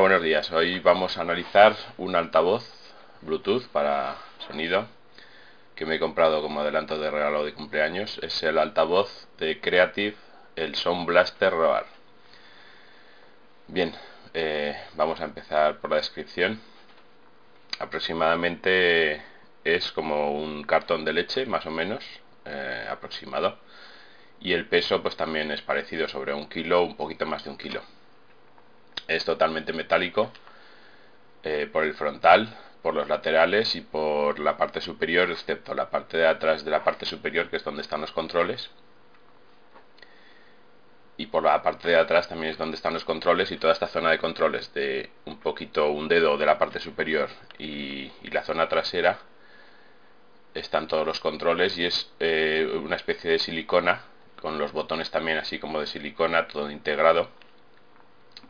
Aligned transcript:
buenos 0.00 0.22
días. 0.22 0.50
Hoy 0.50 0.78
vamos 0.78 1.18
a 1.18 1.20
analizar 1.20 1.76
un 1.98 2.16
altavoz 2.16 2.64
Bluetooth 3.20 3.66
para 3.66 4.16
sonido 4.38 4.86
que 5.74 5.84
me 5.84 5.96
he 5.96 5.98
comprado 5.98 6.40
como 6.40 6.60
adelanto 6.60 6.98
de 6.98 7.10
regalo 7.10 7.44
de 7.44 7.52
cumpleaños. 7.52 8.18
Es 8.22 8.42
el 8.42 8.56
altavoz 8.56 9.28
de 9.38 9.60
Creative, 9.60 10.16
el 10.56 10.74
Sound 10.74 11.06
Blaster 11.06 11.52
Roar. 11.52 11.84
Bien, 13.68 13.94
eh, 14.32 14.74
vamos 14.94 15.20
a 15.20 15.24
empezar 15.24 15.76
por 15.80 15.90
la 15.90 15.96
descripción. 15.96 16.60
Aproximadamente 17.78 19.20
es 19.64 19.92
como 19.92 20.32
un 20.32 20.62
cartón 20.64 21.04
de 21.04 21.12
leche, 21.12 21.44
más 21.44 21.66
o 21.66 21.70
menos, 21.70 22.02
eh, 22.46 22.86
aproximado. 22.88 23.58
Y 24.40 24.54
el 24.54 24.66
peso 24.66 25.02
pues 25.02 25.14
también 25.14 25.50
es 25.50 25.60
parecido, 25.60 26.08
sobre 26.08 26.32
un 26.32 26.48
kilo, 26.48 26.84
un 26.84 26.96
poquito 26.96 27.26
más 27.26 27.44
de 27.44 27.50
un 27.50 27.58
kilo 27.58 27.82
es 29.10 29.24
totalmente 29.24 29.72
metálico 29.72 30.30
eh, 31.42 31.68
por 31.70 31.84
el 31.84 31.94
frontal, 31.94 32.56
por 32.82 32.94
los 32.94 33.08
laterales 33.08 33.74
y 33.74 33.80
por 33.80 34.38
la 34.38 34.56
parte 34.56 34.80
superior, 34.80 35.30
excepto 35.30 35.74
la 35.74 35.90
parte 35.90 36.16
de 36.16 36.26
atrás 36.26 36.64
de 36.64 36.70
la 36.70 36.84
parte 36.84 37.06
superior, 37.06 37.50
que 37.50 37.56
es 37.56 37.64
donde 37.64 37.82
están 37.82 38.00
los 38.00 38.12
controles. 38.12 38.70
Y 41.16 41.26
por 41.26 41.42
la 41.42 41.62
parte 41.62 41.88
de 41.88 41.96
atrás 41.96 42.28
también 42.28 42.52
es 42.52 42.58
donde 42.58 42.76
están 42.76 42.94
los 42.94 43.04
controles 43.04 43.50
y 43.50 43.58
toda 43.58 43.72
esta 43.72 43.88
zona 43.88 44.10
de 44.10 44.18
controles 44.18 44.72
de 44.72 45.10
un 45.26 45.38
poquito 45.40 45.90
un 45.90 46.08
dedo 46.08 46.38
de 46.38 46.46
la 46.46 46.56
parte 46.56 46.78
superior 46.80 47.28
y, 47.58 48.10
la 48.30 48.42
zona 48.44 48.68
trasera 48.68 49.18
están 50.54 50.86
todos 50.86 51.06
los 51.06 51.20
controles 51.20 51.76
y 51.78 51.84
es 51.84 52.12
eh, 52.20 52.80
una 52.82 52.96
especie 52.96 53.32
de 53.32 53.38
silicona 53.40 54.02
con 54.40 54.58
los 54.58 54.72
botones 54.72 55.10
también 55.10 55.38
así 55.38 55.58
como 55.58 55.80
de 55.80 55.86
silicona 55.86 56.46
todo 56.46 56.70
integrado 56.70 57.28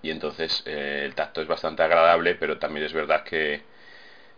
y 0.02 0.10
entonces 0.10 0.62
eh, 0.66 1.02
el 1.04 1.14
tacto 1.14 1.40
es 1.42 1.48
bastante 1.48 1.82
agradable, 1.82 2.34
pero 2.34 2.58
también 2.58 2.86
es 2.86 2.92
verdad 2.92 3.24
que, 3.24 3.62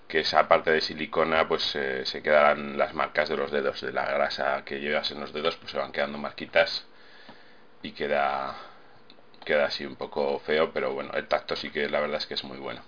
esa 0.09 0.47
parte 0.47 0.70
de 0.70 0.83
silicona 0.83 1.48
pues 1.48 1.75
eh, 1.75 2.05
se 2.05 2.23
quedarán 2.23 2.77
las 2.77 2.92
marcas 2.92 3.31
de 3.31 3.37
los 3.39 3.50
dedos, 3.50 3.81
de 3.81 3.95
la 3.95 4.05
grasa 4.05 4.62
que 4.62 4.78
llevas 4.78 5.11
en 5.11 5.20
los 5.20 5.33
dedos 5.33 5.56
pues 5.56 5.72
se 5.72 5.78
van 5.78 5.91
quedando 5.91 6.19
marquitas 6.19 6.84
y 7.83 7.92
queda, 7.92 8.55
queda 9.47 9.64
así 9.64 9.87
un 9.87 9.97
poco 9.97 10.39
feo, 10.41 10.70
pero 10.75 10.92
bueno, 10.92 11.12
el 11.14 11.28
tacto 11.28 11.56
sí 11.56 11.70
que 11.70 11.89
la 11.89 12.00
verdad 12.00 12.19
es 12.19 12.27
que 12.27 12.34
es 12.34 12.44
muy 12.44 12.59
bueno. 12.59 12.83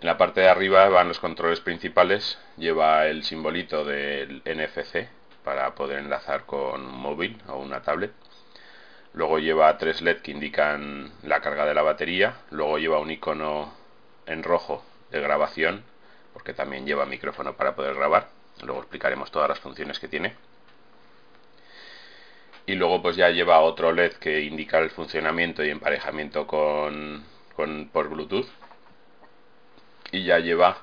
En 0.00 0.06
la 0.06 0.18
parte 0.18 0.42
de 0.42 0.48
arriba 0.50 0.86
van 0.90 1.08
los 1.08 1.20
controles 1.20 1.60
principales, 1.60 2.38
lleva 2.58 3.06
el 3.06 3.24
simbolito 3.24 3.86
del 3.86 4.42
NFC 4.44 5.08
para 5.42 5.74
poder 5.74 6.00
enlazar 6.00 6.44
con 6.44 6.82
un 6.84 6.98
móvil 6.98 7.40
o 7.48 7.56
una 7.60 7.80
tablet 7.80 8.12
luego 9.14 9.38
lleva 9.38 9.78
tres 9.78 10.02
LED 10.02 10.18
que 10.18 10.32
indican 10.32 11.12
la 11.22 11.40
carga 11.40 11.64
de 11.64 11.74
la 11.74 11.82
batería, 11.82 12.34
luego 12.50 12.78
lleva 12.78 12.98
un 12.98 13.10
icono 13.10 13.72
en 14.26 14.42
rojo 14.42 14.84
de 15.10 15.20
grabación, 15.20 15.84
porque 16.32 16.52
también 16.52 16.84
lleva 16.84 17.06
micrófono 17.06 17.54
para 17.54 17.74
poder 17.74 17.94
grabar, 17.94 18.28
luego 18.62 18.80
explicaremos 18.80 19.30
todas 19.30 19.48
las 19.48 19.60
funciones 19.60 19.98
que 19.98 20.08
tiene. 20.08 20.34
Y 22.66 22.74
luego 22.74 23.02
pues 23.02 23.16
ya 23.16 23.28
lleva 23.30 23.60
otro 23.60 23.92
LED 23.92 24.14
que 24.14 24.40
indica 24.40 24.78
el 24.78 24.90
funcionamiento 24.90 25.62
y 25.62 25.70
emparejamiento 25.70 26.46
con, 26.46 27.24
con 27.54 27.88
por 27.92 28.08
Bluetooth. 28.08 28.48
Y 30.12 30.24
ya 30.24 30.38
lleva 30.38 30.78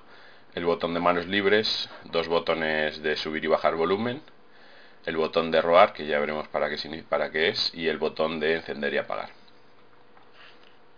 el 0.54 0.66
botón 0.66 0.94
de 0.94 1.00
manos 1.00 1.26
libres, 1.28 1.90
dos 2.06 2.28
botones 2.28 3.02
de 3.02 3.16
subir 3.16 3.44
y 3.46 3.48
bajar 3.48 3.76
volumen, 3.76 4.22
el 5.06 5.18
botón 5.18 5.52
de 5.52 5.62
roar, 5.62 5.94
que 5.94 6.06
ya 6.06 6.20
veremos 6.20 6.48
para 6.48 6.70
qué, 6.70 7.04
para 7.10 7.32
qué 7.32 7.50
es, 7.50 7.74
y 7.74 7.88
el 7.88 7.98
botón 7.98 8.40
de 8.40 8.56
encender 8.56 8.94
y 8.94 8.98
apagar. 8.98 9.30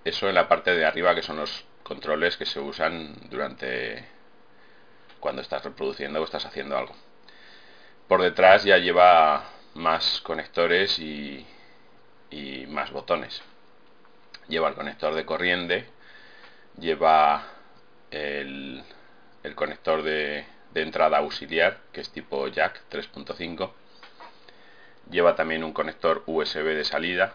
Eso 0.03 0.27
en 0.27 0.35
la 0.35 0.47
parte 0.47 0.75
de 0.75 0.85
arriba, 0.85 1.15
que 1.15 1.21
son 1.21 1.37
los 1.37 1.65
controles 1.83 2.37
que 2.37 2.45
se 2.45 2.59
usan 2.59 3.15
durante 3.29 4.05
cuando 5.19 5.41
estás 5.41 5.63
reproduciendo 5.63 6.21
o 6.21 6.25
estás 6.25 6.45
haciendo 6.45 6.77
algo. 6.77 6.93
Por 8.07 8.21
detrás 8.21 8.65
ya 8.65 8.77
lleva 8.77 9.45
más 9.75 10.19
conectores 10.21 10.99
y, 10.99 11.45
y 12.29 12.65
más 12.67 12.91
botones. 12.91 13.41
Lleva 14.49 14.67
el 14.67 14.75
conector 14.75 15.15
de 15.15 15.25
corriente, 15.25 15.87
lleva 16.77 17.43
el, 18.11 18.83
el 19.43 19.55
conector 19.55 20.03
de, 20.03 20.45
de 20.73 20.81
entrada 20.81 21.19
auxiliar, 21.19 21.79
que 21.93 22.01
es 22.01 22.09
tipo 22.09 22.49
jack 22.49 22.81
3.5 22.91 23.71
Lleva 25.09 25.35
también 25.35 25.63
un 25.63 25.73
conector 25.73 26.23
USB 26.25 26.75
de 26.75 26.85
salida. 26.85 27.33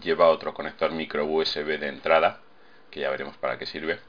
Lleva 0.00 0.28
otro 0.28 0.52
conector 0.54 0.90
micro 0.92 1.24
USB 1.24 1.78
de 1.78 1.88
entrada, 1.88 2.40
que 2.90 3.00
ya 3.00 3.10
veremos 3.10 3.36
para 3.36 3.58
qué 3.58 3.66
sirve. 3.66 4.00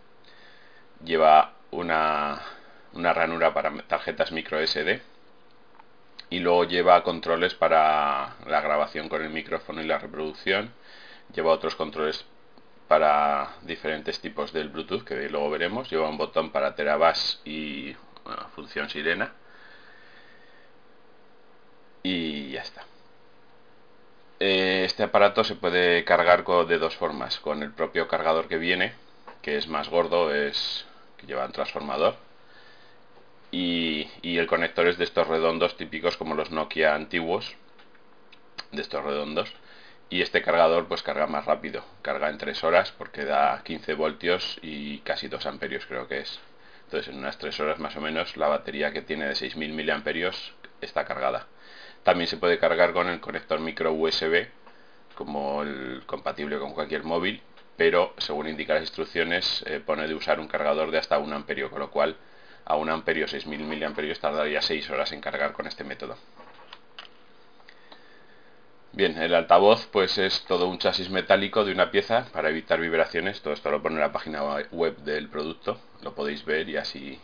Lleva 1.04 1.54
una, 1.72 2.42
una 2.94 3.14
ranura 3.14 3.54
para 3.54 3.72
tarjetas 3.84 4.32
micro 4.32 4.60
SD. 4.66 5.02
Y 6.32 6.40
luego 6.40 6.64
lleva 6.64 7.04
controles 7.04 7.54
para 7.54 8.36
la 8.48 8.62
grabación 8.62 9.10
con 9.10 9.22
el 9.22 9.30
micrófono 9.30 9.82
y 9.82 9.86
la 9.86 10.00
reproducción. 10.00 10.74
Lleva 11.34 11.52
otros 11.52 11.76
controles 11.76 12.26
para 12.88 13.56
diferentes 13.62 14.20
tipos 14.20 14.52
del 14.54 14.70
Bluetooth, 14.70 15.04
que 15.04 15.30
luego 15.30 15.50
veremos. 15.52 15.90
Lleva 15.90 16.10
un 16.10 16.18
botón 16.18 16.52
para 16.52 16.76
Terabass 16.76 17.42
y 17.46 17.96
función 18.56 18.90
sirena. 18.90 19.34
Y 22.04 22.52
ya 22.52 22.62
está. 22.62 22.86
Eh, 24.40 24.84
este 24.86 25.04
aparato 25.04 25.44
se 25.44 25.56
puede 25.56 26.04
cargar 26.04 26.44
de 26.68 26.78
dos 26.78 26.96
formas, 26.96 27.40
con 27.40 27.64
el 27.64 27.72
propio 27.72 28.08
cargador 28.08 28.48
que 28.48 28.58
viene, 28.58 28.94
que 29.42 29.58
es 29.58 29.68
más 29.68 29.90
gordo, 29.90 30.34
es 30.34 30.86
que 31.18 31.28
lleva 31.28 31.46
un 31.46 31.52
transformador, 31.54 32.16
y, 33.52 34.38
el 34.38 34.48
conector 34.48 34.88
es 34.88 34.98
de 34.98 35.06
estos 35.06 35.28
redondos 35.28 35.78
típicos 35.78 36.18
como 36.18 36.36
los 36.36 36.52
Nokia 36.52 36.96
antiguos, 36.96 37.56
de 38.72 38.82
estos 38.82 39.04
redondos, 39.04 39.54
y 40.10 40.22
este 40.22 40.42
cargador 40.42 40.88
pues 40.88 41.04
carga 41.04 41.28
más 41.28 41.46
rápido, 41.46 41.86
carga 42.02 42.30
en 42.30 42.38
3 42.38 42.64
horas 42.64 42.92
porque 42.92 43.26
da 43.26 43.62
15 43.64 43.94
voltios 43.96 44.60
y 44.62 45.00
casi 45.00 45.28
2 45.30 45.46
amperios 45.46 45.86
creo 45.86 46.08
que 46.08 46.20
es. 46.20 46.40
Entonces 46.86 47.14
en 47.14 47.20
unas 47.20 47.38
3 47.38 47.60
horas 47.62 47.80
más 47.80 47.96
o 47.96 48.02
menos 48.02 48.38
la 48.38 48.48
batería 48.48 48.92
que 48.92 49.02
tiene 49.02 49.26
de 49.26 49.36
6.000 49.36 49.74
miliamperios 49.74 50.54
está 50.82 51.06
cargada. 51.06 51.48
También 52.06 52.28
se 52.28 52.38
puede 52.38 52.60
cargar 52.60 52.94
con 52.94 53.10
el 53.10 53.20
conector 53.20 53.60
micro 53.60 53.92
USB, 53.92 54.46
como 55.16 55.64
el 55.64 56.04
compatible 56.06 56.60
con 56.60 56.72
cualquier 56.72 57.04
móvil, 57.04 57.42
pero 57.78 58.14
según 58.20 58.48
indica 58.48 58.76
las 58.76 58.84
instrucciones 58.84 59.64
eh, 59.66 59.82
pone 59.84 60.08
de 60.08 60.14
usar 60.14 60.40
un 60.40 60.48
cargador 60.48 60.92
de 60.92 61.00
hasta 61.00 61.18
1 61.18 61.36
amperio, 61.36 61.72
con 61.72 61.80
lo 61.80 61.90
cual 61.90 62.16
a 62.64 62.76
1 62.76 62.94
amperio 62.94 63.28
6000 63.28 63.60
miliamperios 63.62 64.20
tardaría 64.20 64.62
6 64.62 64.88
horas 64.92 65.14
en 65.14 65.20
cargar 65.20 65.54
con 65.54 65.66
este 65.66 65.84
método. 65.84 66.16
Bien, 68.92 69.18
el 69.18 69.34
altavoz 69.34 69.88
pues 69.88 70.20
es 70.20 70.46
todo 70.46 70.68
un 70.68 70.78
chasis 70.78 71.10
metálico 71.10 71.66
de 71.66 71.72
una 71.72 71.90
pieza 71.90 72.28
para 72.32 72.50
evitar 72.52 72.80
vibraciones. 72.80 73.42
Todo 73.42 73.56
esto 73.56 73.72
lo 73.72 73.82
pone 73.82 73.96
en 73.96 74.02
la 74.02 74.12
página 74.12 74.44
web 74.72 74.96
del 74.98 75.28
producto. 75.28 75.80
Lo 76.04 76.14
podéis 76.14 76.46
ver 76.46 76.70
y 76.70 76.78
así, 76.78 77.20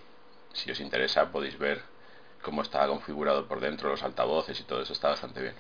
si 0.54 0.72
os 0.72 0.80
interesa, 0.80 1.32
podéis 1.32 1.60
ver 1.60 1.91
cómo 2.42 2.62
está 2.62 2.88
configurado 2.88 3.48
por 3.48 3.60
dentro, 3.60 3.90
los 3.90 4.04
altavoces 4.04 4.60
y 4.60 4.64
todo 4.64 4.82
eso 4.82 4.94
está 4.94 5.10
bastante 5.10 5.42
bien. 5.42 5.56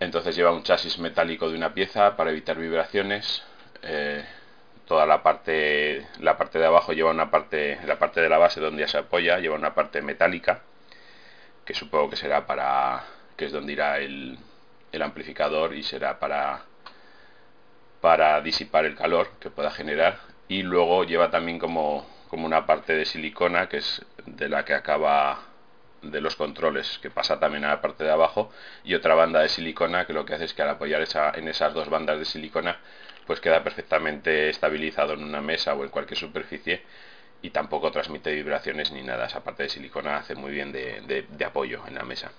Entonces 0.00 0.34
lleva 0.34 0.52
un 0.52 0.64
chasis 0.64 0.98
metálico 0.98 1.48
de 1.48 1.56
una 1.56 1.74
pieza 1.74 2.16
para 2.16 2.30
evitar 2.30 2.58
vibraciones. 2.58 3.42
Eh, 3.82 4.24
toda 4.86 5.06
la 5.06 5.22
parte, 5.22 6.06
la 6.18 6.36
parte 6.36 6.58
de 6.58 6.66
abajo 6.66 6.92
lleva 6.92 7.10
una 7.10 7.30
parte, 7.30 7.78
la 7.86 7.98
parte 7.98 8.20
de 8.20 8.28
la 8.28 8.38
base 8.38 8.60
donde 8.60 8.80
ya 8.80 8.88
se 8.88 8.98
apoya, 8.98 9.38
lleva 9.38 9.54
una 9.54 9.74
parte 9.74 10.02
metálica, 10.02 10.62
que 11.64 11.74
supongo 11.74 12.10
que 12.10 12.16
será 12.16 12.46
para, 12.46 13.04
que 13.36 13.44
es 13.46 13.52
donde 13.52 13.72
irá 13.74 13.98
el, 13.98 14.38
el 14.90 15.02
amplificador 15.02 15.74
y 15.74 15.82
será 15.84 16.18
para, 16.18 16.62
para 18.00 18.40
disipar 18.40 18.84
el 18.86 18.96
calor 18.96 19.28
que 19.40 19.50
pueda 19.50 19.70
generar. 19.70 20.18
Y 20.48 20.62
luego 20.62 21.04
lleva 21.04 21.30
también 21.30 21.58
como 21.58 22.06
como 22.32 22.46
una 22.46 22.64
parte 22.64 22.94
de 22.94 23.04
silicona 23.04 23.68
que 23.68 23.76
es 23.76 24.06
de 24.24 24.48
la 24.48 24.64
que 24.64 24.72
acaba 24.72 25.38
de 26.00 26.18
los 26.22 26.34
controles 26.34 26.98
que 27.02 27.10
pasa 27.10 27.38
también 27.38 27.66
a 27.66 27.68
la 27.68 27.82
parte 27.82 28.04
de 28.04 28.10
abajo 28.10 28.50
y 28.84 28.94
otra 28.94 29.14
banda 29.14 29.40
de 29.40 29.50
silicona 29.50 30.06
que 30.06 30.14
lo 30.14 30.24
que 30.24 30.32
hace 30.32 30.46
es 30.46 30.54
que 30.54 30.62
al 30.62 30.70
apoyar 30.70 31.02
esa, 31.02 31.32
en 31.32 31.46
esas 31.46 31.74
dos 31.74 31.90
bandas 31.90 32.18
de 32.18 32.24
silicona 32.24 32.78
pues 33.26 33.38
queda 33.38 33.62
perfectamente 33.62 34.48
estabilizado 34.48 35.12
en 35.12 35.24
una 35.24 35.42
mesa 35.42 35.74
o 35.74 35.84
en 35.84 35.90
cualquier 35.90 36.18
superficie 36.18 36.80
y 37.42 37.50
tampoco 37.50 37.90
transmite 37.90 38.32
vibraciones 38.32 38.92
ni 38.92 39.02
nada. 39.02 39.26
Esa 39.26 39.44
parte 39.44 39.64
de 39.64 39.68
silicona 39.68 40.16
hace 40.16 40.34
muy 40.34 40.52
bien 40.52 40.72
de, 40.72 41.26
apoyo 41.44 41.82
en 41.86 41.96
la 41.96 42.04
mesa. 42.04 42.32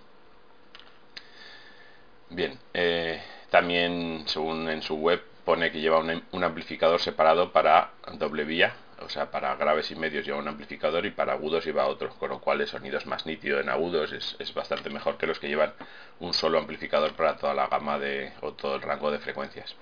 Bien, 2.31 2.57
eh, 2.73 3.21
también 3.51 4.23
según 4.25 4.67
en 4.69 4.81
su 4.81 4.95
web 4.95 5.21
pone 5.45 5.71
que 5.71 5.81
lleva 5.81 5.99
un 5.99 6.43
amplificador 6.43 6.99
separado 6.99 7.51
para 7.51 7.91
doble 8.17 8.43
vía 8.43 8.73
o 9.03 9.09
sea, 9.09 9.29
para 9.31 9.55
graves 9.55 9.91
y 9.91 9.95
medios 9.95 10.25
lleva 10.25 10.37
un 10.37 10.47
amplificador 10.47 11.05
y 11.05 11.11
para 11.11 11.33
agudos 11.33 11.65
lleva 11.65 11.87
otro, 11.87 12.09
con 12.17 12.29
lo 12.29 12.39
cual 12.39 12.61
el 12.61 12.95
es 12.95 13.05
más 13.05 13.25
nítido 13.25 13.59
en 13.59 13.69
agudos, 13.69 14.11
es, 14.11 14.53
bastante 14.53 14.89
mejor 14.89 15.17
que 15.17 15.27
los 15.27 15.39
que 15.39 15.47
llevan 15.47 15.73
un 16.19 16.33
solo 16.33 16.57
amplificador 16.57 17.13
para 17.13 17.37
toda 17.37 17.53
la 17.53 17.67
gama 17.67 17.99
de, 17.99 18.33
o 18.41 18.53
todo 18.53 18.75
el 18.75 18.81
rango 18.81 19.11
de 19.11 19.19
frecuencias. 19.19 19.75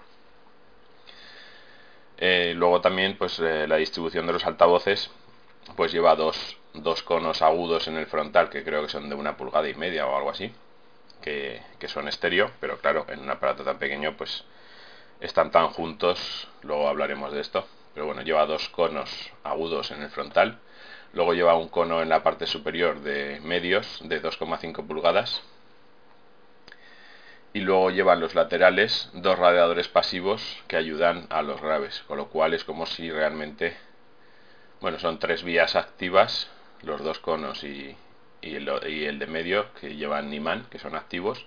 Eh, 2.18 2.54
luego 2.56 2.82
también 2.82 3.18
pues 3.18 3.40
eh, 3.40 3.68
la 3.68 3.78
distribución 3.78 4.28
de 4.28 4.34
los 4.34 4.46
altavoces 4.46 5.10
pues 5.76 5.92
lleva 5.92 6.16
dos, 6.16 6.58
dos, 6.74 7.02
conos 7.04 7.42
agudos 7.42 7.88
en 7.88 7.98
el 7.98 8.06
frontal 8.06 8.50
que 8.50 8.64
creo 8.64 8.84
que 8.84 8.90
son 8.90 9.10
de 9.10 9.16
una 9.16 9.38
pulgada 9.38 9.68
y 9.68 9.74
media 9.74 10.06
o 10.06 10.16
algo 10.16 10.30
así 10.30 10.52
que, 11.22 11.62
que 11.80 11.88
son 11.88 12.08
estéreo 12.08 12.52
pero 12.60 12.78
claro 12.78 13.08
en 13.10 13.22
un 13.22 13.30
aparato 13.32 13.64
tan 13.64 13.80
pequeño 13.80 14.16
pues 14.18 14.44
están 15.20 15.50
tan 15.50 15.70
juntos 15.70 16.48
luego 16.62 16.88
hablaremos 16.88 17.34
de 17.34 17.42
esto 17.42 17.66
pero 17.94 18.06
bueno 18.06 18.22
lleva 18.22 18.46
dos 18.46 18.70
conos 18.70 19.10
agudos 19.44 19.92
en 19.92 20.02
el 20.02 20.10
frontal. 20.10 20.60
Luego 21.14 21.34
lleva 21.34 21.58
un 21.58 21.68
cono 21.68 22.02
en 22.02 22.10
la 22.10 22.24
parte 22.24 22.48
superior 22.48 23.02
de 23.02 23.42
medios 23.42 24.00
de 24.04 24.22
2,5 24.22 24.88
pulgadas. 24.88 25.42
Y 27.54 27.60
luego 27.60 27.92
llevan 27.92 28.22
los 28.22 28.34
laterales 28.34 29.10
dos 29.14 29.38
radiadores 29.38 29.90
pasivos 29.90 30.42
que 30.68 30.78
ayudan 30.78 31.28
a 31.30 31.42
los 31.42 31.62
graves, 31.62 32.02
con 32.08 32.18
lo 32.18 32.30
cual 32.30 32.54
es 32.54 32.64
como 32.64 32.86
si 32.86 33.12
realmente, 33.12 33.76
bueno, 34.80 35.00
son 35.00 35.20
tres 35.20 35.44
vías 35.44 35.76
activas, 35.76 36.50
los 36.82 37.04
dos 37.04 37.20
conos 37.20 37.66
y, 37.66 37.98
el, 38.42 39.20
de 39.20 39.28
medio 39.28 39.74
que 39.74 39.98
llevan 39.98 40.34
imán, 40.34 40.66
que 40.72 40.80
son 40.80 40.96
activos, 40.96 41.46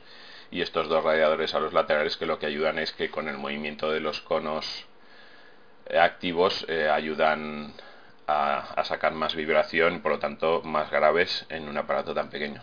y 0.51 0.61
estos 0.61 0.89
dos 0.89 1.03
radiadores 1.03 1.55
a 1.55 1.61
los 1.61 1.73
laterales 1.73 2.19
que 2.19 2.27
lo 2.27 2.39
que 2.39 2.47
ayudan 2.47 2.79
es 2.79 2.93
que 2.93 3.11
con 3.11 3.29
el 3.29 3.39
movimiento 3.39 3.91
de 3.91 4.01
los 4.01 4.21
conos 4.21 4.85
activos 5.91 6.65
eh, 6.69 6.89
ayudan 6.89 7.73
a, 8.27 8.83
sacar 8.85 9.13
más 9.13 9.35
vibración 9.35 10.01
por 10.01 10.13
lo 10.13 10.19
tanto 10.19 10.63
más 10.63 10.91
graves 10.91 11.47
en 11.49 11.69
un 11.69 11.77
aparato 11.77 12.15
tan 12.15 12.31
pequeño. 12.31 12.63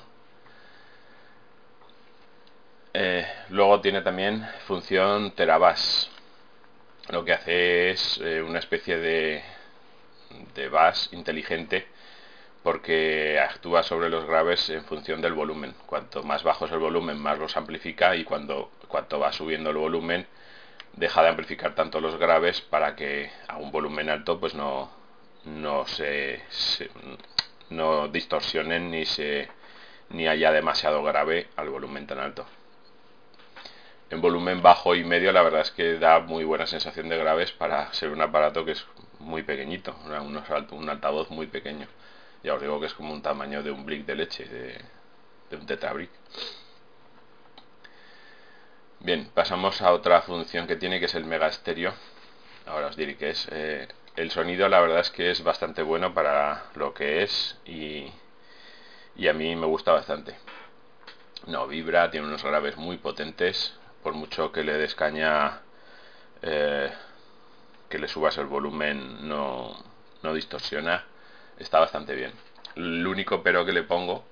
Eh, 2.94 3.26
luego 3.50 3.80
tiene 3.82 4.02
también 4.02 4.48
función 4.68 5.32
Terabas. 5.32 6.10
Lo 7.10 7.24
que 7.26 7.34
hace 7.34 7.92
es 7.92 8.20
eh, 8.24 8.42
una 8.42 8.60
especie 8.60 8.98
de, 8.98 9.44
de 10.56 10.94
inteligente 11.12 11.88
porque 12.64 13.40
actúa 13.40 13.82
sobre 13.84 14.10
los 14.10 14.26
graves 14.26 14.70
en 14.70 14.84
función 14.86 15.22
del 15.22 15.34
volumen. 15.34 15.74
Cuanto 15.86 16.24
más 16.24 16.44
bajo 16.44 16.66
es 16.66 16.72
el 16.72 16.80
volumen, 16.80 17.18
más 17.18 17.40
los 17.40 17.58
amplifica 17.58 18.16
y 18.16 18.24
cuando 18.24 18.72
cuanto 18.88 19.20
va 19.20 19.32
subiendo 19.32 19.72
el 19.72 19.78
volumen, 19.78 20.28
deja 20.94 21.22
de 21.24 21.30
amplificar 21.30 21.76
tanto 21.76 22.02
los 22.02 22.18
graves 22.18 22.62
para 22.62 22.96
que 22.96 23.32
a 23.48 23.58
un 23.58 23.72
volumen 23.72 24.10
alto 24.10 24.40
pues 24.40 24.54
no, 24.54 24.90
no 25.46 25.86
se, 25.88 26.42
se 26.50 26.90
no 27.70 28.08
distorsionen 28.08 28.92
ni 28.92 29.06
se 29.06 29.50
ni 30.10 30.28
haya 30.28 30.52
demasiado 30.52 31.04
grave 31.04 31.48
al 31.56 31.70
volumen 31.70 32.06
tan 32.08 32.20
alto 32.20 32.46
en 34.10 34.20
volumen 34.20 34.62
bajo 34.62 34.94
y 34.94 35.06
medio 35.06 35.32
la 35.32 35.42
verdad 35.42 35.62
es 35.62 35.72
que 35.72 35.98
da 35.98 36.20
muy 36.20 36.44
buena 36.44 36.68
sensación 36.68 37.08
de 37.08 37.18
graves 37.18 37.54
para 37.54 37.92
ser 37.94 38.10
un 38.10 38.22
aparato 38.22 38.66
que 38.66 38.72
es 38.72 38.86
muy 39.22 39.44
pequeñito, 39.44 39.96
un 40.72 40.90
altavoz 40.90 41.30
muy 41.30 41.48
pequeño. 41.48 41.88
Ya 42.44 42.56
os 42.56 42.62
digo 42.62 42.80
que 42.80 42.88
es 42.88 42.94
como 42.94 43.14
un 43.14 43.22
tamaño 43.22 43.64
de 43.64 43.72
un 43.72 43.86
brick 43.86 44.06
de 44.06 44.16
leche, 44.16 44.46
de, 44.46 44.82
de 45.50 45.56
un 45.56 45.66
tetrabrick. 45.66 46.10
Bien, 49.04 49.32
pasamos 49.34 49.82
a 49.82 49.94
otra 49.94 50.22
función 50.22 50.68
que 50.68 50.76
tiene 50.76 51.00
que 51.00 51.06
es 51.06 51.16
el 51.16 51.26
mega 51.26 51.48
estéreo. 51.48 51.92
Ahora 52.68 52.88
os 52.88 52.96
diré 52.96 53.18
que 53.18 53.32
es. 53.32 53.48
Eh, 53.52 53.88
el 54.16 54.30
sonido 54.30 54.70
la 54.70 54.80
verdad 54.80 55.00
es 55.00 55.10
que 55.10 55.32
es 55.32 55.44
bastante 55.44 55.82
bueno 55.82 56.14
para 56.14 56.66
lo 56.76 56.94
que 56.94 57.24
es 57.24 57.58
y, 57.66 58.12
y 59.16 59.28
a 59.28 59.34
mí 59.34 59.56
me 59.56 59.66
gusta 59.66 59.92
bastante. 59.92 60.36
No 61.48 61.68
vibra, 61.68 62.12
tiene 62.12 62.28
unos 62.28 62.44
graves 62.44 62.78
muy 62.78 62.98
potentes, 62.98 63.74
por 64.04 64.14
mucho 64.14 64.52
que 64.52 64.64
le 64.64 64.74
des 64.74 64.94
caña, 64.94 65.62
eh, 66.44 66.92
que 67.90 67.98
le 67.98 68.08
subas 68.08 68.38
el 68.38 68.46
volumen, 68.46 69.28
no, 69.28 69.84
no 70.22 70.34
distorsiona, 70.36 71.06
está 71.58 71.80
bastante 71.80 72.14
bien. 72.14 72.34
El 72.76 73.08
único 73.08 73.42
pero 73.42 73.66
que 73.66 73.74
le 73.74 73.82
pongo 73.84 74.26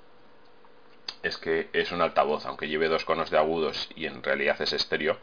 es 1.23 1.37
que 1.37 1.69
es 1.73 1.91
un 1.91 2.01
altavoz, 2.01 2.45
aunque 2.45 2.67
lleve 2.67 2.87
dos 2.87 3.05
conos 3.05 3.29
de 3.29 3.37
agudos 3.37 3.89
y 3.95 4.05
en 4.05 4.23
realidad 4.23 4.61
es 4.61 4.73
estéreo, 4.73 5.17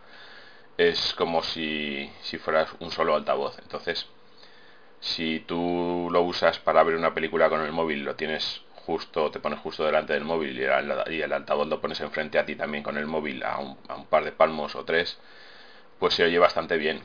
es 0.78 1.14
como 1.14 1.43
si, 1.43 2.10
si 2.22 2.38
fueras 2.38 2.70
un 2.81 2.90
solo 2.90 3.14
altavoz. 3.14 3.58
Entonces, 3.60 4.06
si 5.00 5.40
tú 5.40 6.08
lo 6.10 6.22
usas 6.22 6.58
para 6.58 6.82
ver 6.82 6.96
una 6.96 7.14
película 7.14 7.48
con 7.48 7.62
el 7.62 7.72
móvil, 7.72 8.04
lo 8.04 8.16
tienes 8.16 8.62
justo, 8.75 9.31
te 9.31 9.40
pones 9.40 9.58
justo 9.60 9.84
delante 9.84 10.12
del 10.12 10.25
móvil 10.25 10.58
y 10.58 10.64
el, 11.22 11.32
altavoz 11.32 11.69
lo 11.69 11.81
pones 11.81 12.00
enfrente 12.00 12.38
a 12.38 12.46
ti 12.46 12.56
también 12.56 12.84
con 12.84 12.96
el 12.99 13.06
móvil 13.06 13.42
a 13.42 13.58
un, 13.58 13.78
a 13.88 13.96
un 13.96 14.06
par 14.06 14.25
de 14.25 14.32
palmos 14.32 14.76
o 14.76 14.84
tres, 14.84 15.19
pues 15.99 16.14
se 16.14 16.25
oye 16.25 16.38
bastante 16.38 16.76
bien. 16.78 17.02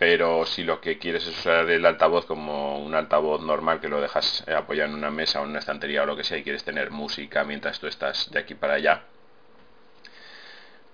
Pero 0.00 0.46
si 0.46 0.64
lo 0.64 0.80
que 0.80 0.96
quieres 0.96 1.26
es 1.26 1.40
usar 1.40 1.68
el 1.68 1.84
altavoz 1.84 2.24
como 2.24 2.78
un 2.78 2.94
altavoz 2.94 3.42
normal 3.42 3.80
que 3.80 3.88
lo 3.88 4.00
dejas 4.00 4.42
eh, 4.46 4.54
apoyado 4.54 4.88
en 4.88 4.96
una 4.96 5.10
mesa 5.10 5.40
o 5.40 5.44
en 5.44 5.50
una 5.50 5.58
estantería 5.58 6.04
o 6.04 6.06
lo 6.06 6.16
que 6.16 6.24
sea 6.24 6.38
y 6.38 6.42
quieres 6.42 6.64
tener 6.64 6.90
música 6.90 7.44
mientras 7.44 7.78
tú 7.78 7.86
estás 7.86 8.30
de 8.30 8.38
aquí 8.38 8.54
para 8.54 8.74
allá, 8.74 9.02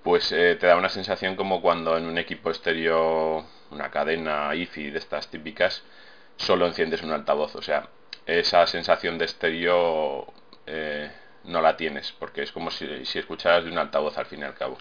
pues 0.03 0.33
eh, 0.33 0.57
te 0.59 0.67
da 0.67 0.77
una 0.77 0.89
sensación 0.89 1.37
como 1.37 1.63
cuando 1.63 1.97
en 1.97 2.07
un 2.07 2.19
equipo 2.19 2.51
estéreo, 2.51 3.47
una 3.71 3.93
cadena 3.93 4.53
IFI 4.57 4.91
de 4.91 4.99
estas 4.99 5.29
típicas, 5.31 5.85
solo 6.37 6.67
enciendes 6.67 7.03
un 7.03 7.13
altavoz. 7.13 7.55
O 7.55 7.63
sea, 7.63 7.89
esa 8.27 8.67
sensación 8.67 9.19
de 9.19 9.27
estéreo 9.27 10.27
eh, 10.67 11.13
no 11.45 11.61
la 11.63 11.77
tienes, 11.77 12.11
porque 12.11 12.43
es 12.43 12.51
como 12.51 12.73
si, 12.73 12.87
escucharas 13.15 13.65
de 13.65 13.71
un 13.71 13.79
altavoz 13.79 14.19
al 14.19 14.27
fin 14.27 14.41
y 14.41 14.45
al 14.45 14.55
cabo. 14.55 14.79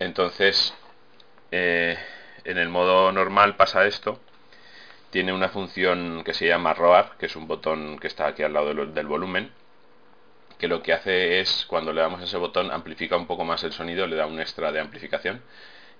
Entonces, 0.00 0.74
en 2.46 2.58
el 2.58 2.68
modo 2.68 3.12
normal 3.12 3.56
pasa 3.56 3.86
esto. 3.86 4.20
Tiene 5.10 5.32
una 5.32 5.48
función 5.48 6.22
que 6.24 6.34
se 6.34 6.46
llama 6.46 6.74
ROAR, 6.74 7.16
que 7.18 7.26
es 7.26 7.36
un 7.36 7.46
botón 7.46 7.98
que 7.98 8.06
está 8.06 8.26
aquí 8.28 8.42
al 8.42 8.52
lado 8.52 8.74
del, 8.74 9.06
volumen, 9.06 9.50
que 10.58 10.68
lo 10.68 10.82
que 10.82 10.92
hace 10.92 11.40
es, 11.40 11.66
cuando 11.68 11.92
le 11.92 12.00
damos 12.00 12.22
ese 12.22 12.36
botón, 12.36 12.70
amplifica 12.70 13.16
un 13.16 13.26
poco 13.26 13.44
más 13.44 13.62
el 13.64 13.72
sonido, 13.72 14.06
le 14.06 14.16
da 14.16 14.26
un 14.26 14.40
extra 14.40 14.72
de 14.72 14.80
amplificación 14.80 15.42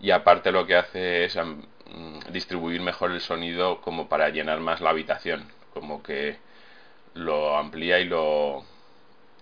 y 0.00 0.10
aparte 0.10 0.52
lo 0.52 0.66
que 0.66 0.76
hace 0.76 1.24
es 1.24 1.36
um, 1.36 1.62
distribuir 2.30 2.80
mejor 2.80 3.12
el 3.12 3.20
sonido 3.20 3.80
como 3.80 4.08
para 4.08 4.28
llenar 4.28 4.60
más 4.60 4.80
la 4.80 4.90
habitación 4.90 5.48
como 5.76 6.02
que 6.02 6.38
lo 7.14 7.56
amplía 7.56 7.98
y 8.00 8.04
lo 8.04 8.64